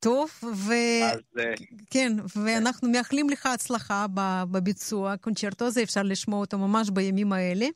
טוב, 0.00 0.30
אז 0.42 0.70
אה, 0.70 1.12
וכן, 1.34 2.12
ואנחנו 2.36 2.90
מאחלים 2.90 3.30
לך 3.30 3.46
הצלחה 3.46 4.06
בביצוע. 4.50 5.12
הקונצ'רטו 5.12 5.64
הזה, 5.64 5.82
אפשר 5.82 6.02
לשמוע 6.02 6.40
אותו 6.40 6.58
ממש 6.58 6.90
בימים 6.90 7.32
האלה. 7.32 7.66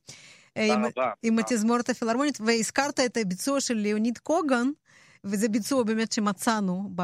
עם- 0.57 0.85
רבה. 0.85 1.11
עם 1.23 1.39
התזמורת 1.39 1.89
הפילהרמונית, 1.91 2.39
והזכרת 2.41 3.01
את 3.01 3.17
הביצוע 3.21 3.61
של 3.61 3.75
ליאוניד 3.75 4.19
קוגן, 4.19 4.67
וזה 5.25 5.49
ביצוע 5.49 5.83
באמת 5.83 6.13
שמצאנו 6.13 6.91
ב, 6.95 7.03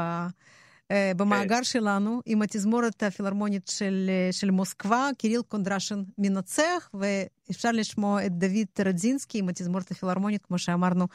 במאגר 1.17 1.63
שלנו, 1.63 2.21
עם 2.27 2.43
התזמורת 2.43 3.03
הפילהרמונית 3.03 3.69
של, 3.69 4.11
של 4.33 4.51
מוסקבה, 4.51 5.09
קיריל 5.19 5.43
קונדרשן 5.43 6.03
מנצח, 6.19 6.91
ואפשר 6.95 7.71
לשמוע 7.73 8.27
את 8.27 8.33
דוד 8.33 8.87
רדזינסקי 8.87 9.39
עם 9.39 9.49
התזמורת 9.49 9.91
הפילהרמונית, 9.91 10.47
כמו 10.47 10.59
שאמרנו. 10.59 11.07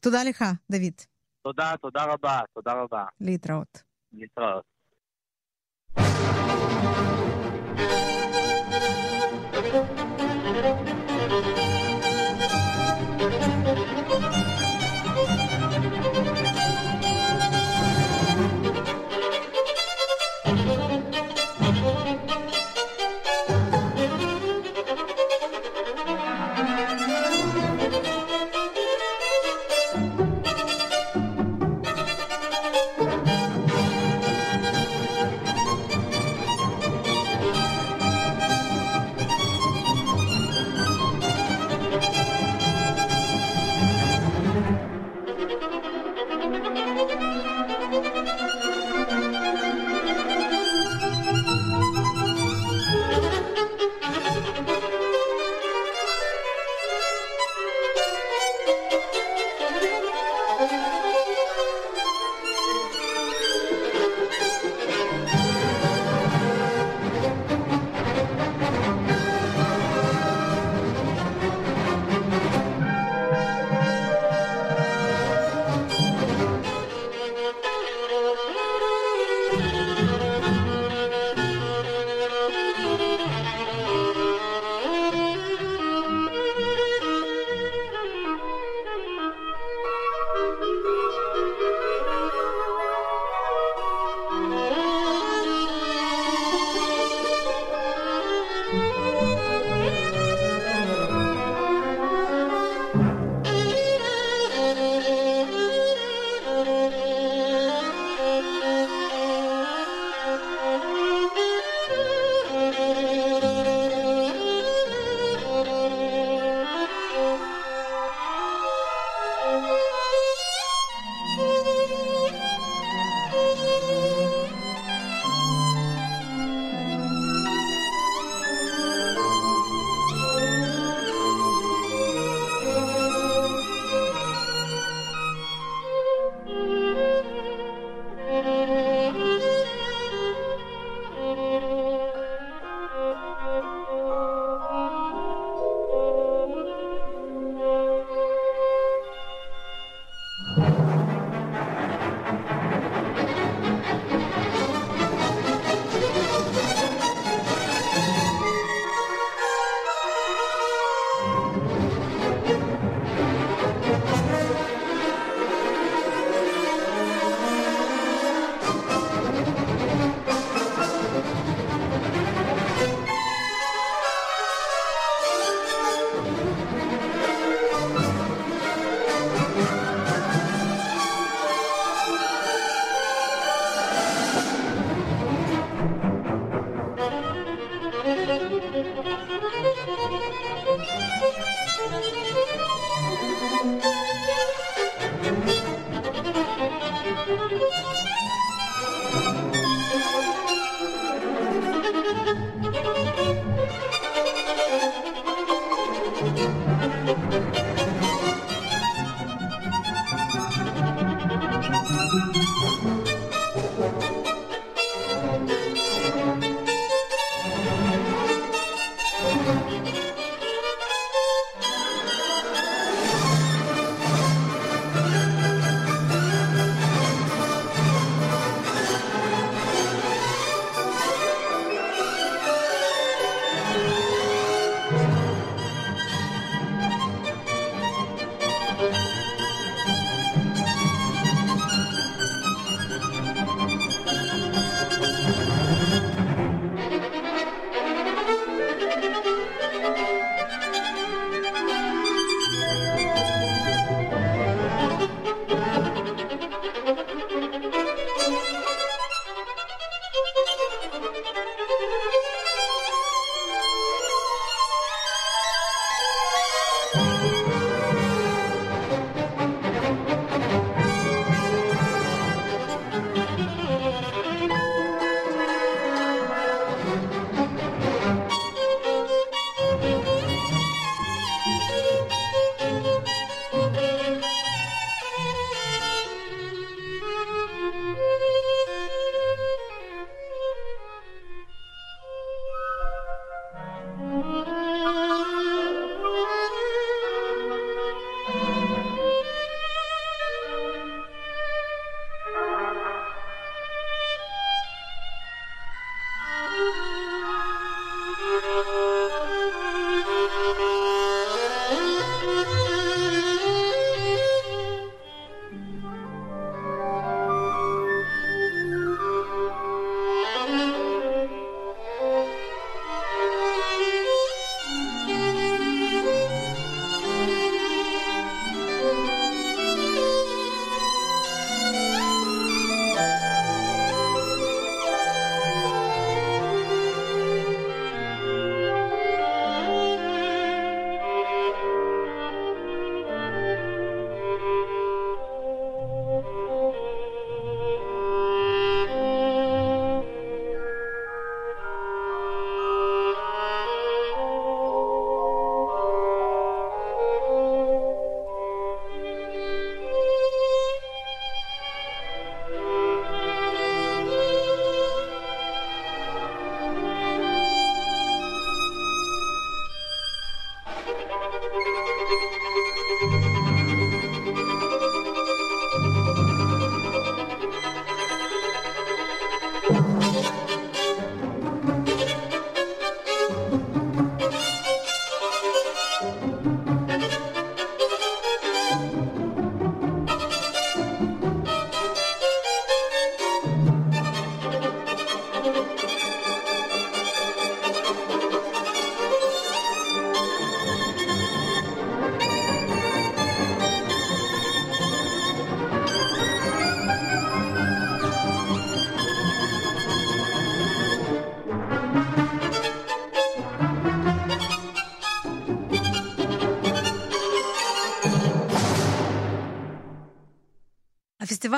תודה 0.00 0.24
לך, 0.24 0.44
דוד. 0.70 0.92
תודה, 1.44 1.74
תודה 1.82 2.04
רבה, 2.04 2.40
תודה 2.54 2.72
רבה. 2.72 3.04
להתראות. 3.20 3.82
להתראות. 4.12 4.71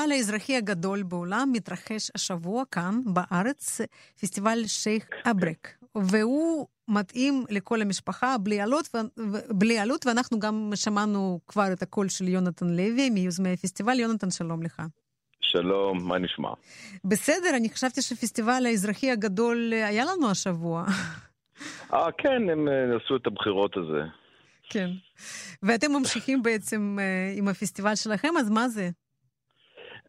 הפסטיבל 0.05 0.17
האזרחי 0.17 0.57
הגדול 0.57 1.03
בעולם 1.03 1.51
מתרחש 1.53 2.11
השבוע 2.15 2.65
כאן, 2.71 3.01
בארץ, 3.05 3.81
פסטיבל 4.21 4.67
שייח' 4.67 5.07
אברק, 5.31 5.69
והוא 5.95 6.67
מתאים 6.89 7.45
לכל 7.51 7.83
המשפחה 7.83 8.39
בלי 8.39 8.61
עלות, 8.61 8.89
בלי 9.51 9.79
עלות, 9.79 10.07
ואנחנו 10.07 10.39
גם 10.39 10.71
שמענו 10.75 11.41
כבר 11.49 11.73
את 11.73 11.83
הקול 11.83 12.09
של 12.09 12.29
יונתן 12.29 12.67
לוי, 12.67 13.11
מיוזמי 13.11 13.53
הפסטיבל. 13.53 14.01
יונתן, 14.01 14.31
שלום 14.31 14.63
לך. 14.63 14.83
שלום, 15.41 16.09
מה 16.09 16.19
נשמע? 16.19 16.51
בסדר, 17.05 17.57
אני 17.57 17.69
חשבתי 17.69 18.03
שפסטיבל 18.03 18.67
האזרחי 18.67 19.11
הגדול 19.11 19.73
היה 19.73 20.05
לנו 20.05 20.31
השבוע. 20.31 20.85
אה, 21.93 22.13
כן, 22.19 22.51
הם 22.53 22.69
עשו 22.97 23.17
את 23.17 23.27
הבחירות 23.27 23.77
הזה. 23.77 24.03
כן. 24.71 24.91
ואתם 25.63 25.93
ממשיכים 25.93 26.43
בעצם 26.43 26.99
עם 27.37 27.49
הפסטיבל 27.49 27.95
שלכם, 27.95 28.29
אז 28.41 28.51
מה 28.51 28.69
זה? 28.69 28.91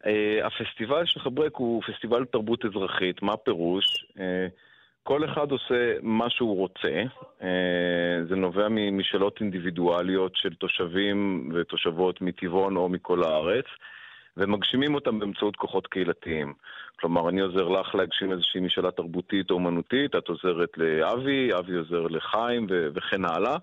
Uh, 0.06 0.46
הפסטיבל 0.46 1.06
של 1.06 1.20
חברק 1.20 1.56
הוא 1.56 1.82
פסטיבל 1.82 2.24
תרבות 2.24 2.64
אזרחית, 2.64 3.22
מה 3.22 3.36
פירוש? 3.36 3.84
Uh, 4.10 4.20
כל 5.02 5.24
אחד 5.24 5.50
עושה 5.50 5.94
מה 6.02 6.30
שהוא 6.30 6.56
רוצה, 6.56 7.02
uh, 7.40 7.44
זה 8.28 8.36
נובע 8.36 8.68
משאלות 8.68 9.40
אינדיבידואליות 9.40 10.36
של 10.36 10.54
תושבים 10.54 11.50
ותושבות 11.54 12.20
מטבעון 12.20 12.76
או 12.76 12.88
מכל 12.88 13.24
הארץ, 13.24 13.64
ומגשימים 14.36 14.94
אותם 14.94 15.18
באמצעות 15.18 15.56
כוחות 15.56 15.86
קהילתיים. 15.86 16.54
כלומר, 17.00 17.28
אני 17.28 17.40
עוזר 17.40 17.68
לך 17.68 17.94
להגשים 17.94 18.32
איזושהי 18.32 18.60
משאלה 18.60 18.90
תרבותית 18.90 19.50
או 19.50 19.54
אומנותית, 19.54 20.16
את 20.16 20.28
עוזרת 20.28 20.70
לאבי, 20.76 21.50
אבי 21.58 21.74
עוזר 21.74 22.02
לחיים 22.02 22.66
ו- 22.70 22.88
וכן 22.94 23.24
הלאה. 23.24 23.56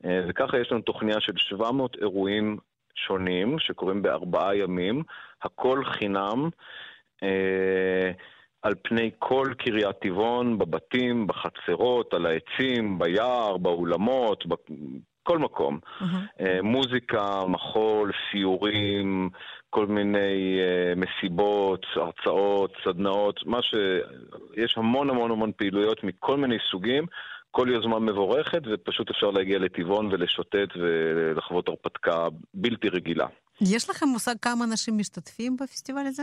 וככה 0.00 0.58
יש 0.58 0.72
לנו 0.72 0.80
תוכניה 0.80 1.20
של 1.20 1.32
700 1.36 1.96
אירועים 2.00 2.56
שונים 2.94 3.58
שקורים 3.58 4.02
בארבעה 4.02 4.56
ימים, 4.56 5.02
הכל 5.42 5.84
חינם, 5.84 6.48
אה, 7.22 8.10
על 8.62 8.74
פני 8.82 9.10
כל 9.18 9.46
קריית 9.58 9.96
טבעון, 10.00 10.58
בבתים, 10.58 11.26
בחצרות, 11.26 12.14
על 12.14 12.26
העצים, 12.26 12.98
ביער, 12.98 13.56
באולמות, 13.56 14.44
בכל 14.46 15.38
מקום. 15.38 15.78
Mm-hmm. 15.78 16.04
אה, 16.40 16.62
מוזיקה, 16.62 17.46
מחול, 17.48 18.12
סיורים, 18.30 19.30
כל 19.70 19.86
מיני 19.86 20.58
אה, 20.60 20.92
מסיבות, 20.96 21.86
הרצאות, 21.94 22.72
סדנאות, 22.84 23.46
מה 23.46 23.62
ש... 23.62 23.74
יש 24.56 24.74
המון 24.76 25.10
המון 25.10 25.30
המון 25.30 25.52
פעילויות 25.56 26.04
מכל 26.04 26.36
מיני 26.36 26.56
סוגים. 26.70 27.06
כל 27.50 27.68
יוזמה 27.70 27.98
מבורכת, 27.98 28.62
ופשוט 28.66 29.10
אפשר 29.10 29.30
להגיע 29.30 29.58
לטבעון 29.58 30.06
ולשוטט 30.12 30.76
ולחוות 30.76 31.68
הרפתקה 31.68 32.28
בלתי 32.54 32.88
רגילה. 32.88 33.26
יש 33.60 33.90
לכם 33.90 34.06
מושג 34.06 34.34
כמה 34.42 34.64
אנשים 34.64 34.98
משתתפים 34.98 35.56
בפסטיבל 35.56 36.06
הזה? 36.06 36.22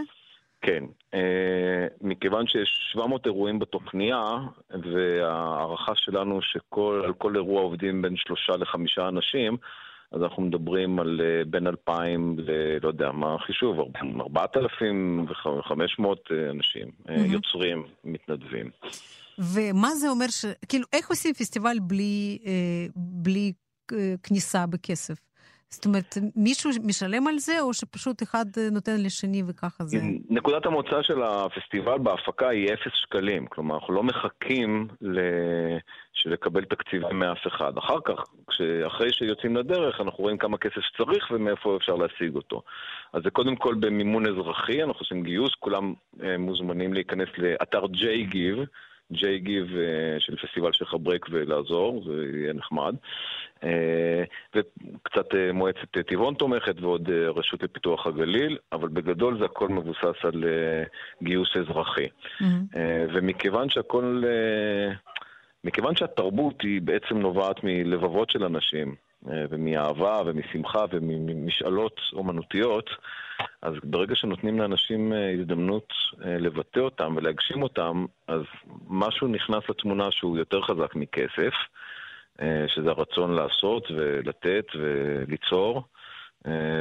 כן. 0.61 0.83
אה, 1.13 1.87
מכיוון 2.01 2.47
שיש 2.47 2.89
700 2.93 3.25
אירועים 3.25 3.59
בתוכניה, 3.59 4.23
וההערכה 4.69 5.91
שלנו 5.95 6.39
שעל 6.41 7.13
כל 7.17 7.35
אירוע 7.35 7.61
עובדים 7.61 8.01
בין 8.01 8.15
שלושה 8.17 8.53
לחמישה 8.57 9.07
אנשים, 9.07 9.57
אז 10.11 10.21
אנחנו 10.21 10.43
מדברים 10.43 10.99
על 10.99 11.21
בין 11.47 11.67
2,000 11.67 12.35
ל... 12.39 12.51
לא 12.81 12.87
יודע, 12.87 13.11
מה 13.11 13.35
החישוב? 13.35 13.77
4,500 14.37 16.29
אנשים, 16.51 16.87
mm-hmm. 16.87 17.11
יוצרים, 17.11 17.83
מתנדבים. 18.03 18.69
ומה 19.39 19.89
זה 19.89 20.09
אומר 20.09 20.27
ש... 20.27 20.45
כאילו, 20.69 20.85
איך 20.93 21.09
עושים 21.09 21.33
פסטיבל 21.33 21.77
בלי, 21.81 22.37
אה, 22.45 22.51
בלי 22.95 23.53
אה, 23.93 24.13
כניסה 24.23 24.65
בכסף? 24.65 25.32
זאת 25.73 25.85
אומרת, 25.85 26.17
מישהו 26.35 26.71
משלם 26.83 27.27
על 27.27 27.37
זה, 27.37 27.61
או 27.61 27.73
שפשוט 27.73 28.23
אחד 28.23 28.45
נותן 28.71 28.95
לשני 28.99 29.43
וככה 29.47 29.83
זה? 29.83 29.97
נקודת 30.29 30.65
המוצא 30.65 31.01
של 31.01 31.23
הפסטיבל 31.23 31.97
בהפקה 31.97 32.49
היא 32.49 32.73
אפס 32.73 32.91
שקלים. 32.93 33.45
כלומר, 33.47 33.75
אנחנו 33.75 33.93
לא 33.93 34.03
מחכים 34.03 34.87
ל... 35.01 35.19
לקבל 36.25 36.65
תקציבים 36.65 37.19
מאף 37.19 37.47
אחד. 37.47 37.77
אחר 37.77 37.97
כך, 38.05 38.23
אחרי 38.87 39.13
שיוצאים 39.13 39.55
לדרך, 39.55 40.01
אנחנו 40.01 40.23
רואים 40.23 40.37
כמה 40.37 40.57
כסף 40.57 40.81
שצריך 40.81 41.31
ומאיפה 41.31 41.77
אפשר 41.77 41.95
להשיג 41.95 42.35
אותו. 42.35 42.61
אז 43.13 43.23
זה 43.23 43.29
קודם 43.29 43.55
כל 43.55 43.75
במימון 43.75 44.27
אזרחי, 44.27 44.83
אנחנו 44.83 44.99
עושים 44.99 45.23
גיוס, 45.23 45.51
כולם 45.59 45.93
אה, 46.23 46.37
מוזמנים 46.37 46.93
להיכנס 46.93 47.29
לאתר 47.37 47.83
JGive. 47.85 48.65
ג'יי 49.11 49.39
גיב 49.39 49.75
אה, 49.77 50.19
של 50.19 50.35
פסטיבל 50.35 50.71
של 50.71 50.85
חברק 50.85 51.25
ולעזור, 51.29 52.03
זה 52.05 52.37
יהיה 52.37 52.53
נחמד. 52.53 52.95
אה, 53.63 54.23
וקצת 54.55 55.35
אה, 55.35 55.53
מועצת 55.53 55.97
טבעון 56.07 56.33
תומכת 56.33 56.81
ועוד 56.81 57.09
רשות 57.09 57.63
לפיתוח 57.63 58.07
הגליל, 58.07 58.57
אבל 58.71 58.87
בגדול 58.87 59.39
זה 59.39 59.45
הכל 59.45 59.69
מבוסס 59.69 60.25
על 60.25 60.43
גיוס 61.23 61.49
אזרחי. 61.57 62.05
Mm-hmm. 62.05 62.77
ומכיוון 63.13 63.69
שהכל... 63.69 64.23
מכיוון 65.63 65.95
שהתרבות 65.95 66.61
היא 66.61 66.81
בעצם 66.81 67.17
נובעת 67.17 67.63
מלבבות 67.63 68.29
של 68.29 68.43
אנשים, 68.43 68.95
ומאהבה 69.25 70.21
ומשמחה 70.25 70.85
ומשאלות 70.91 72.01
אומנותיות, 72.13 72.89
אז 73.61 73.73
ברגע 73.83 74.15
שנותנים 74.15 74.59
לאנשים 74.59 75.13
אה, 75.13 75.31
הזדמנות 75.31 75.93
אה, 76.25 76.37
לבטא 76.37 76.79
אותם 76.79 77.13
ולהגשים 77.17 77.63
אותם, 77.63 78.05
אז 78.27 78.41
משהו 78.87 79.27
נכנס 79.27 79.63
לתמונה 79.69 80.11
שהוא 80.11 80.37
יותר 80.37 80.61
חזק 80.61 80.95
מכסף, 80.95 81.53
אה, 82.41 82.65
שזה 82.67 82.89
הרצון 82.89 83.31
לעשות 83.31 83.91
ולתת 83.91 84.65
וליצור. 84.75 85.83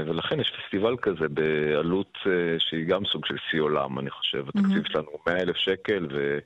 ולכן 0.07 0.41
יש 0.41 0.53
פסטיבל 0.59 0.97
כזה 1.03 1.29
בעלות 1.29 2.19
שהיא 2.59 2.87
גם 2.87 3.05
סוג 3.05 3.27
של 3.27 3.37
שיא 3.51 3.61
עולם, 3.61 3.99
אני 3.99 4.11
חושב. 4.11 4.45
התקציב 4.49 4.83
שלנו 4.93 5.07
הוא 5.11 5.21
100 5.27 5.43
אלף 5.43 5.57
שקל 5.57 6.07
ו... 6.13 6.39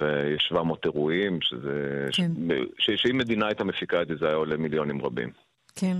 ויש 0.00 0.46
700 0.48 0.84
אירועים, 0.84 1.40
שזה... 1.40 2.06
כן. 2.12 2.32
ש... 2.78 2.90
שאם 2.90 3.18
מדינה 3.18 3.46
הייתה 3.46 3.64
מפיקה 3.64 4.02
את 4.02 4.08
זה, 4.08 4.16
זה 4.16 4.26
היה 4.26 4.34
עולה 4.34 4.56
מיליונים 4.56 5.02
רבים. 5.02 5.30
כן. 5.76 5.96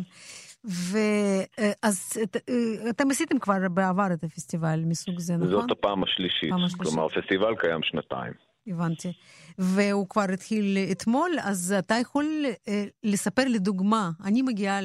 ואז 0.66 2.12
אה, 2.48 2.90
אתם 2.90 3.10
עשיתם 3.10 3.38
כבר 3.38 3.68
בעבר 3.70 4.06
את 4.12 4.24
הפסטיבל 4.24 4.80
מסוג 4.86 5.18
זה, 5.18 5.36
נכון? 5.36 5.48
זאת 5.48 5.70
הפעם 5.70 6.04
השלישית. 6.04 6.50
פעם 6.50 6.64
השלישית. 6.64 6.82
כלומר, 6.82 7.06
הפסטיבל 7.06 7.54
קיים 7.56 7.82
שנתיים. 7.82 8.32
הבנתי. 8.66 9.12
והוא 9.58 10.08
כבר 10.08 10.24
התחיל 10.32 10.78
אתמול, 10.92 11.30
אז 11.42 11.74
אתה 11.78 11.94
יכול 11.94 12.44
אה, 12.68 12.84
לספר 13.04 13.44
לי 13.44 13.58
דוגמה. 13.58 14.10
אני 14.24 14.42
מגיעה 14.42 14.80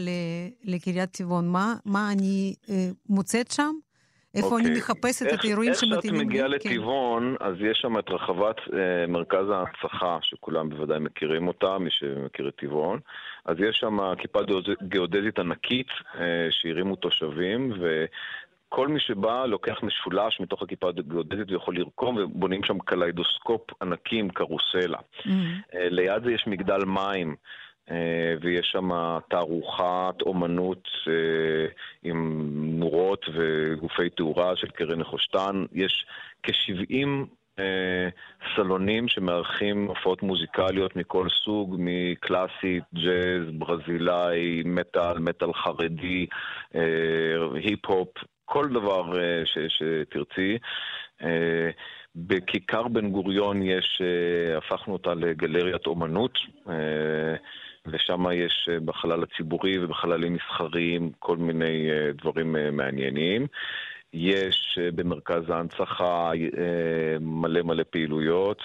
לקריית 0.64 1.12
טבעון, 1.12 1.48
מה, 1.48 1.76
מה 1.86 2.12
אני 2.12 2.56
אה, 2.70 2.90
מוצאת 3.10 3.52
שם? 3.52 3.72
איפה 4.36 4.48
okay. 4.48 4.60
אני 4.60 4.64
אוקיי. 4.64 4.78
מחפשת 4.78 5.26
איך, 5.26 5.40
את 5.40 5.46
האירועים 5.46 5.74
שמתאימים 5.74 5.96
איך 5.96 6.04
שאת 6.04 6.28
מגיעה 6.28 6.48
כן. 6.48 6.70
לטבעון, 6.70 7.36
אז 7.40 7.56
יש 7.60 7.78
שם 7.82 8.00
את 8.00 8.10
רחבת 8.10 8.56
אה, 8.74 9.08
מרכז 9.08 9.50
ההנצחה, 9.50 10.18
שכולם 10.22 10.70
בוודאי 10.70 11.00
מכירים 11.00 11.48
אותה, 11.48 11.78
מי 11.78 11.90
שמכיר 11.92 12.48
את 12.48 12.56
טבעון. 12.56 13.00
אז 13.46 13.56
יש 13.60 13.78
שם 13.80 13.98
כיפה 14.18 14.40
גיאודזית 14.84 15.40
ענקית 15.40 15.88
אה, 16.16 16.48
שהרימו 16.52 16.96
תושבים, 16.96 17.74
ו... 17.80 18.06
כל 18.74 18.88
מי 18.88 19.00
שבא 19.00 19.46
לוקח 19.46 19.84
משולש 19.84 20.40
מתוך 20.40 20.62
הכיפה 20.62 20.90
הגיאודזית 20.90 21.52
ויכול 21.52 21.78
לרקום, 21.78 22.18
ובונים 22.18 22.64
שם 22.64 22.80
קליידוסקופ 22.80 23.62
ענקי 23.82 24.20
עם 24.20 24.30
קרוסלה. 24.30 24.98
Mm-hmm. 24.98 25.30
ליד 25.74 26.24
זה 26.24 26.32
יש 26.32 26.44
מגדל 26.48 26.86
מים. 26.86 27.36
אה, 27.90 28.36
ויש 28.42 28.68
שם 28.72 28.90
תערוכת 29.30 30.22
אומנות 30.22 30.88
אה, 31.08 31.14
עם 32.04 32.50
נורות 32.80 33.26
וגופי 33.34 34.10
תאורה 34.10 34.56
של 34.56 34.68
קרן 34.68 35.00
נחושתן. 35.00 35.66
יש 35.74 36.06
כ-70 36.44 37.08
אה, 37.60 38.10
סלונים 38.56 39.08
שמארחים 39.08 39.88
הופעות 39.88 40.24
מוזיקליות 40.24 40.96
מכל 40.96 41.28
סוג, 41.30 41.76
מקלאסית, 41.80 42.84
ג'אז, 42.94 43.54
ברזילאי, 43.54 44.62
מטאל, 44.66 45.20
מטאל 45.20 45.54
חרדי, 45.54 46.26
היפ-הופ, 47.54 48.10
כל 48.46 48.68
דבר 48.70 49.14
ש, 49.46 49.58
שתרצי. 49.68 50.58
בכיכר 52.16 52.88
בן 52.88 53.10
גוריון 53.10 53.62
יש, 53.62 54.02
הפכנו 54.58 54.94
אותה 54.94 55.14
לגלריית 55.14 55.88
אומנות. 55.88 56.40
ושם 57.88 58.26
יש 58.34 58.70
אה, 58.72 58.80
בחלל 58.80 59.24
הציבורי 59.24 59.84
ובחללים 59.84 60.34
מסחריים 60.34 61.12
כל 61.20 61.38
מיני 61.38 61.92
אה, 61.92 62.12
דברים 62.22 62.56
אה, 62.56 62.72
מעניינים. 62.72 63.48
יש 64.14 64.80
במרכז 64.96 65.50
ההנצחה 65.50 66.32
מלא 67.20 67.62
מלא 67.62 67.84
פעילויות. 67.90 68.62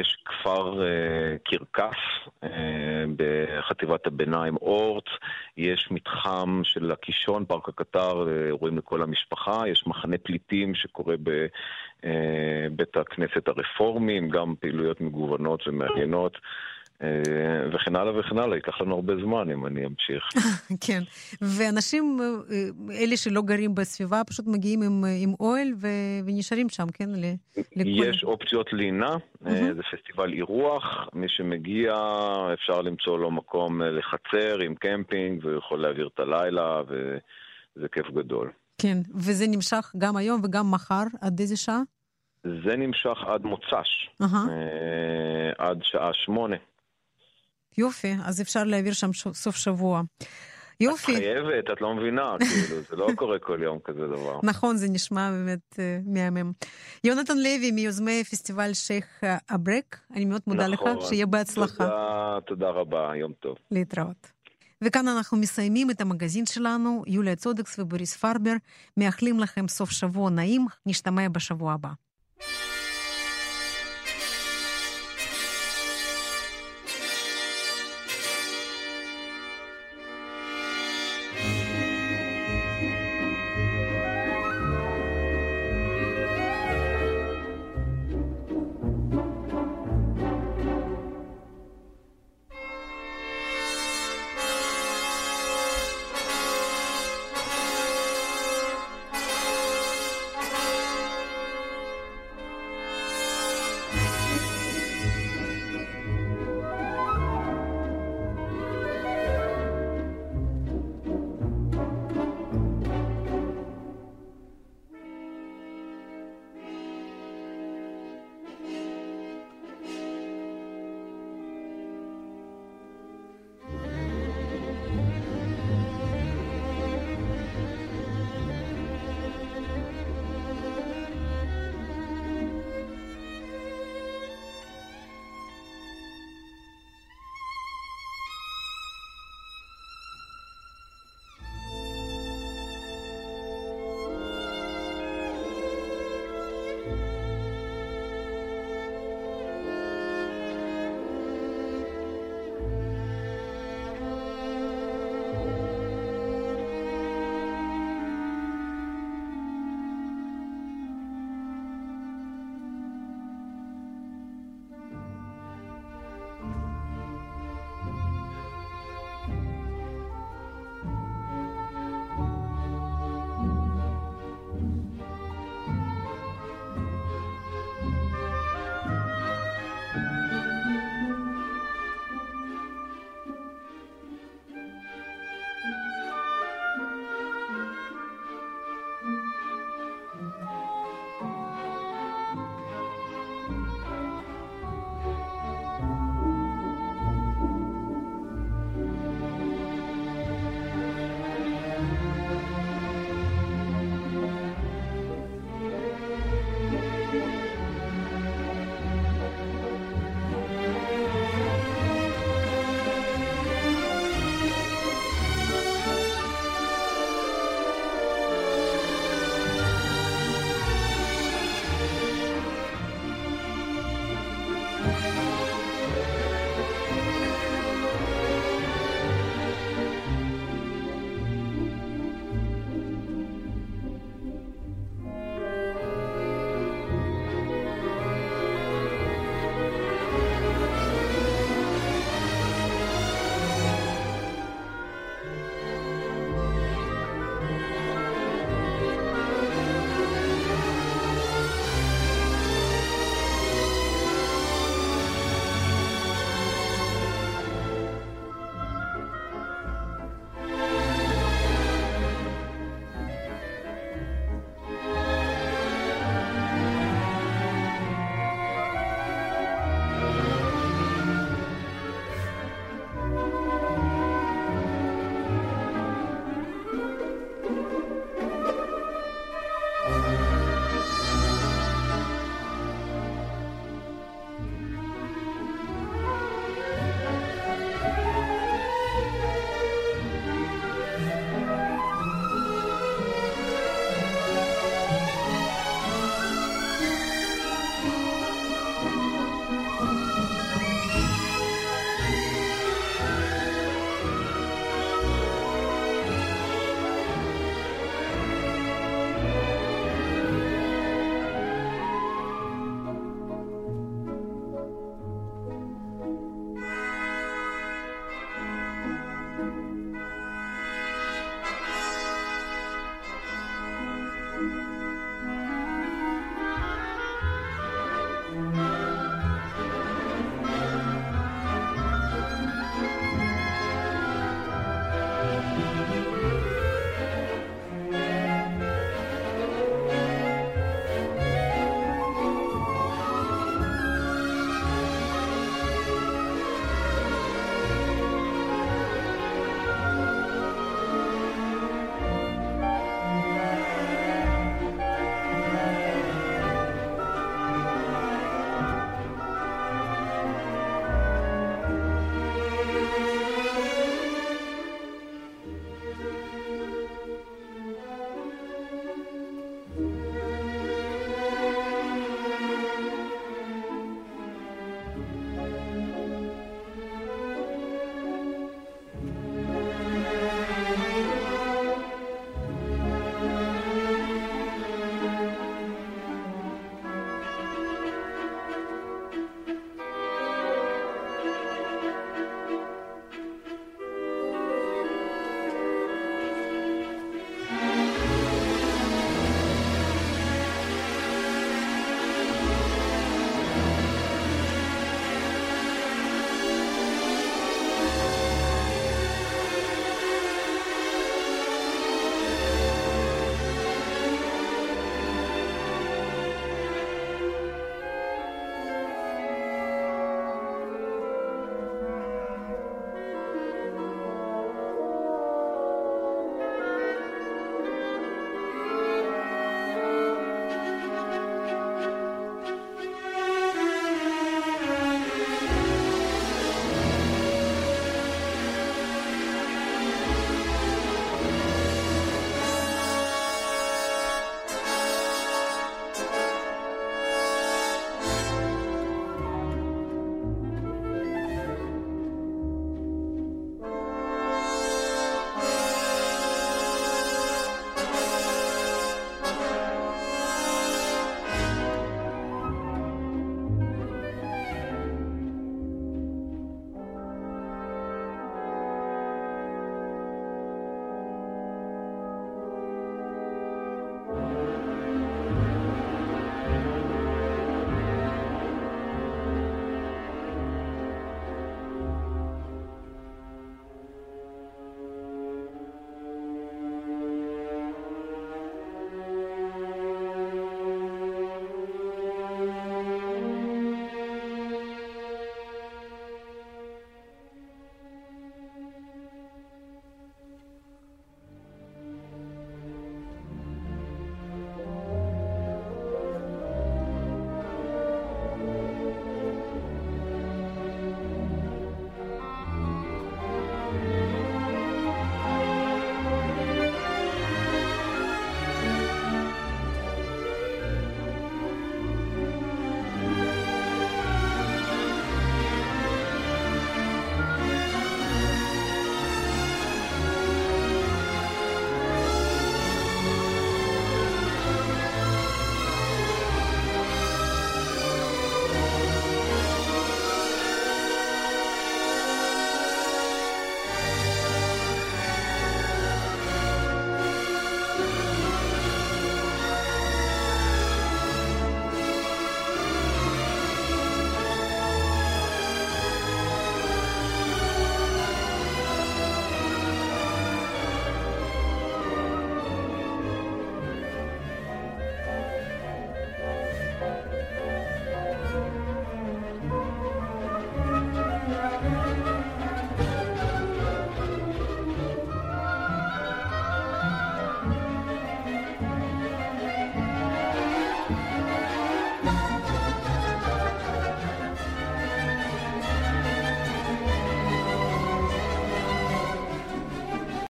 יש 0.00 0.16
כפר 0.24 0.82
קרקס 1.44 1.96
בחטיבת 3.16 4.06
הביניים 4.06 4.56
אורט, 4.56 5.04
יש 5.56 5.88
מתחם 5.90 6.60
של 6.64 6.90
הקישון, 6.92 7.44
פארק 7.44 7.68
הקטר, 7.68 8.26
רואים 8.50 8.78
לכל 8.78 9.02
המשפחה, 9.02 9.62
יש 9.68 9.86
מחנה 9.86 10.18
פליטים 10.18 10.74
שקורה 10.74 11.14
בבית 12.02 12.96
הכנסת 12.96 13.48
הרפורמי, 13.48 14.18
עם 14.18 14.28
גם 14.28 14.54
פעילויות 14.60 15.00
מגוונות 15.00 15.68
ומעניינות. 15.68 16.38
אה, 17.02 17.08
וכן 17.72 17.96
הלאה 17.96 18.18
וכן 18.18 18.38
הלאה, 18.38 18.56
ייקח 18.56 18.80
לנו 18.80 18.94
הרבה 18.94 19.16
זמן 19.16 19.50
אם 19.50 19.66
אני 19.66 19.86
אמשיך. 19.86 20.24
כן, 20.86 21.02
ואנשים, 21.40 22.18
אה, 22.20 22.96
אלה 23.02 23.16
שלא 23.16 23.42
גרים 23.42 23.74
בסביבה, 23.74 24.24
פשוט 24.26 24.46
מגיעים 24.46 24.82
עם, 24.82 25.04
עם 25.22 25.34
אוהל 25.40 25.68
ו, 25.76 25.88
ונשארים 26.26 26.68
שם, 26.68 26.86
כן? 26.94 27.08
לכל... 27.76 28.08
יש 28.08 28.24
אופציות 28.24 28.72
לינה, 28.72 29.14
mm-hmm. 29.14 29.48
זה 29.48 29.82
פסטיבל 29.92 30.32
אירוח, 30.32 31.08
מי 31.12 31.26
שמגיע 31.28 31.94
אפשר 32.54 32.80
למצוא 32.80 33.18
לו 33.18 33.30
מקום 33.30 33.82
לחצר 33.82 34.58
עם 34.58 34.74
קמפינג, 34.74 35.44
והוא 35.44 35.58
יכול 35.58 35.82
להעביר 35.82 36.08
את 36.14 36.20
הלילה, 36.20 36.82
וזה 36.88 37.88
כיף 37.88 38.06
גדול. 38.10 38.50
כן, 38.78 38.98
וזה 39.14 39.44
נמשך 39.48 39.92
גם 39.98 40.16
היום 40.16 40.40
וגם 40.44 40.70
מחר, 40.70 41.04
עד 41.20 41.40
איזה 41.40 41.56
שעה? 41.56 41.80
זה 42.44 42.76
נמשך 42.76 43.18
עד 43.26 43.42
מוצ"ש, 43.42 44.10
uh-huh. 44.22 44.26
עד 45.58 45.78
שעה 45.82 46.10
שמונה. 46.12 46.56
יופי, 47.78 48.14
אז 48.24 48.40
אפשר 48.40 48.64
להעביר 48.64 48.92
שם 48.92 49.12
סוף 49.12 49.56
שבוע. 49.56 50.02
יופי. 50.80 51.12
את 51.12 51.18
חייבת, 51.18 51.70
את 51.72 51.80
לא 51.80 51.94
מבינה, 51.94 52.36
כאילו, 52.40 52.80
זה 52.90 52.96
לא 52.96 53.08
קורה 53.16 53.38
כל 53.38 53.58
יום 53.62 53.78
כזה 53.84 54.06
דבר. 54.06 54.40
נכון, 54.42 54.76
זה 54.76 54.88
נשמע 54.88 55.30
באמת 55.30 55.72
uh, 55.72 55.78
מהמם. 56.06 56.52
יונתן 57.04 57.38
לוי, 57.38 57.70
מיוזמי 57.70 58.24
פסטיבל 58.24 58.74
שייח' 58.74 59.24
אברק, 59.54 60.00
אני 60.14 60.24
מאוד 60.24 60.42
מודה 60.46 60.68
נכון, 60.68 60.96
לך, 60.96 61.06
שיהיה 61.06 61.26
בהצלחה. 61.26 61.84
תודה, 61.84 62.38
תודה 62.46 62.70
רבה, 62.70 63.12
יום 63.16 63.32
טוב. 63.32 63.56
להתראות. 63.70 64.32
וכאן 64.82 65.08
אנחנו 65.08 65.38
מסיימים 65.38 65.90
את 65.90 66.00
המגזין 66.00 66.46
שלנו, 66.46 67.02
יוליה 67.06 67.36
צודקס 67.36 67.78
ובוריס 67.78 68.16
פרבר, 68.16 68.54
מאחלים 68.96 69.40
לכם 69.40 69.68
סוף 69.68 69.90
שבוע 69.90 70.30
נעים, 70.30 70.66
נשתמע 70.86 71.28
בשבוע 71.28 71.72
הבא. 71.72 71.88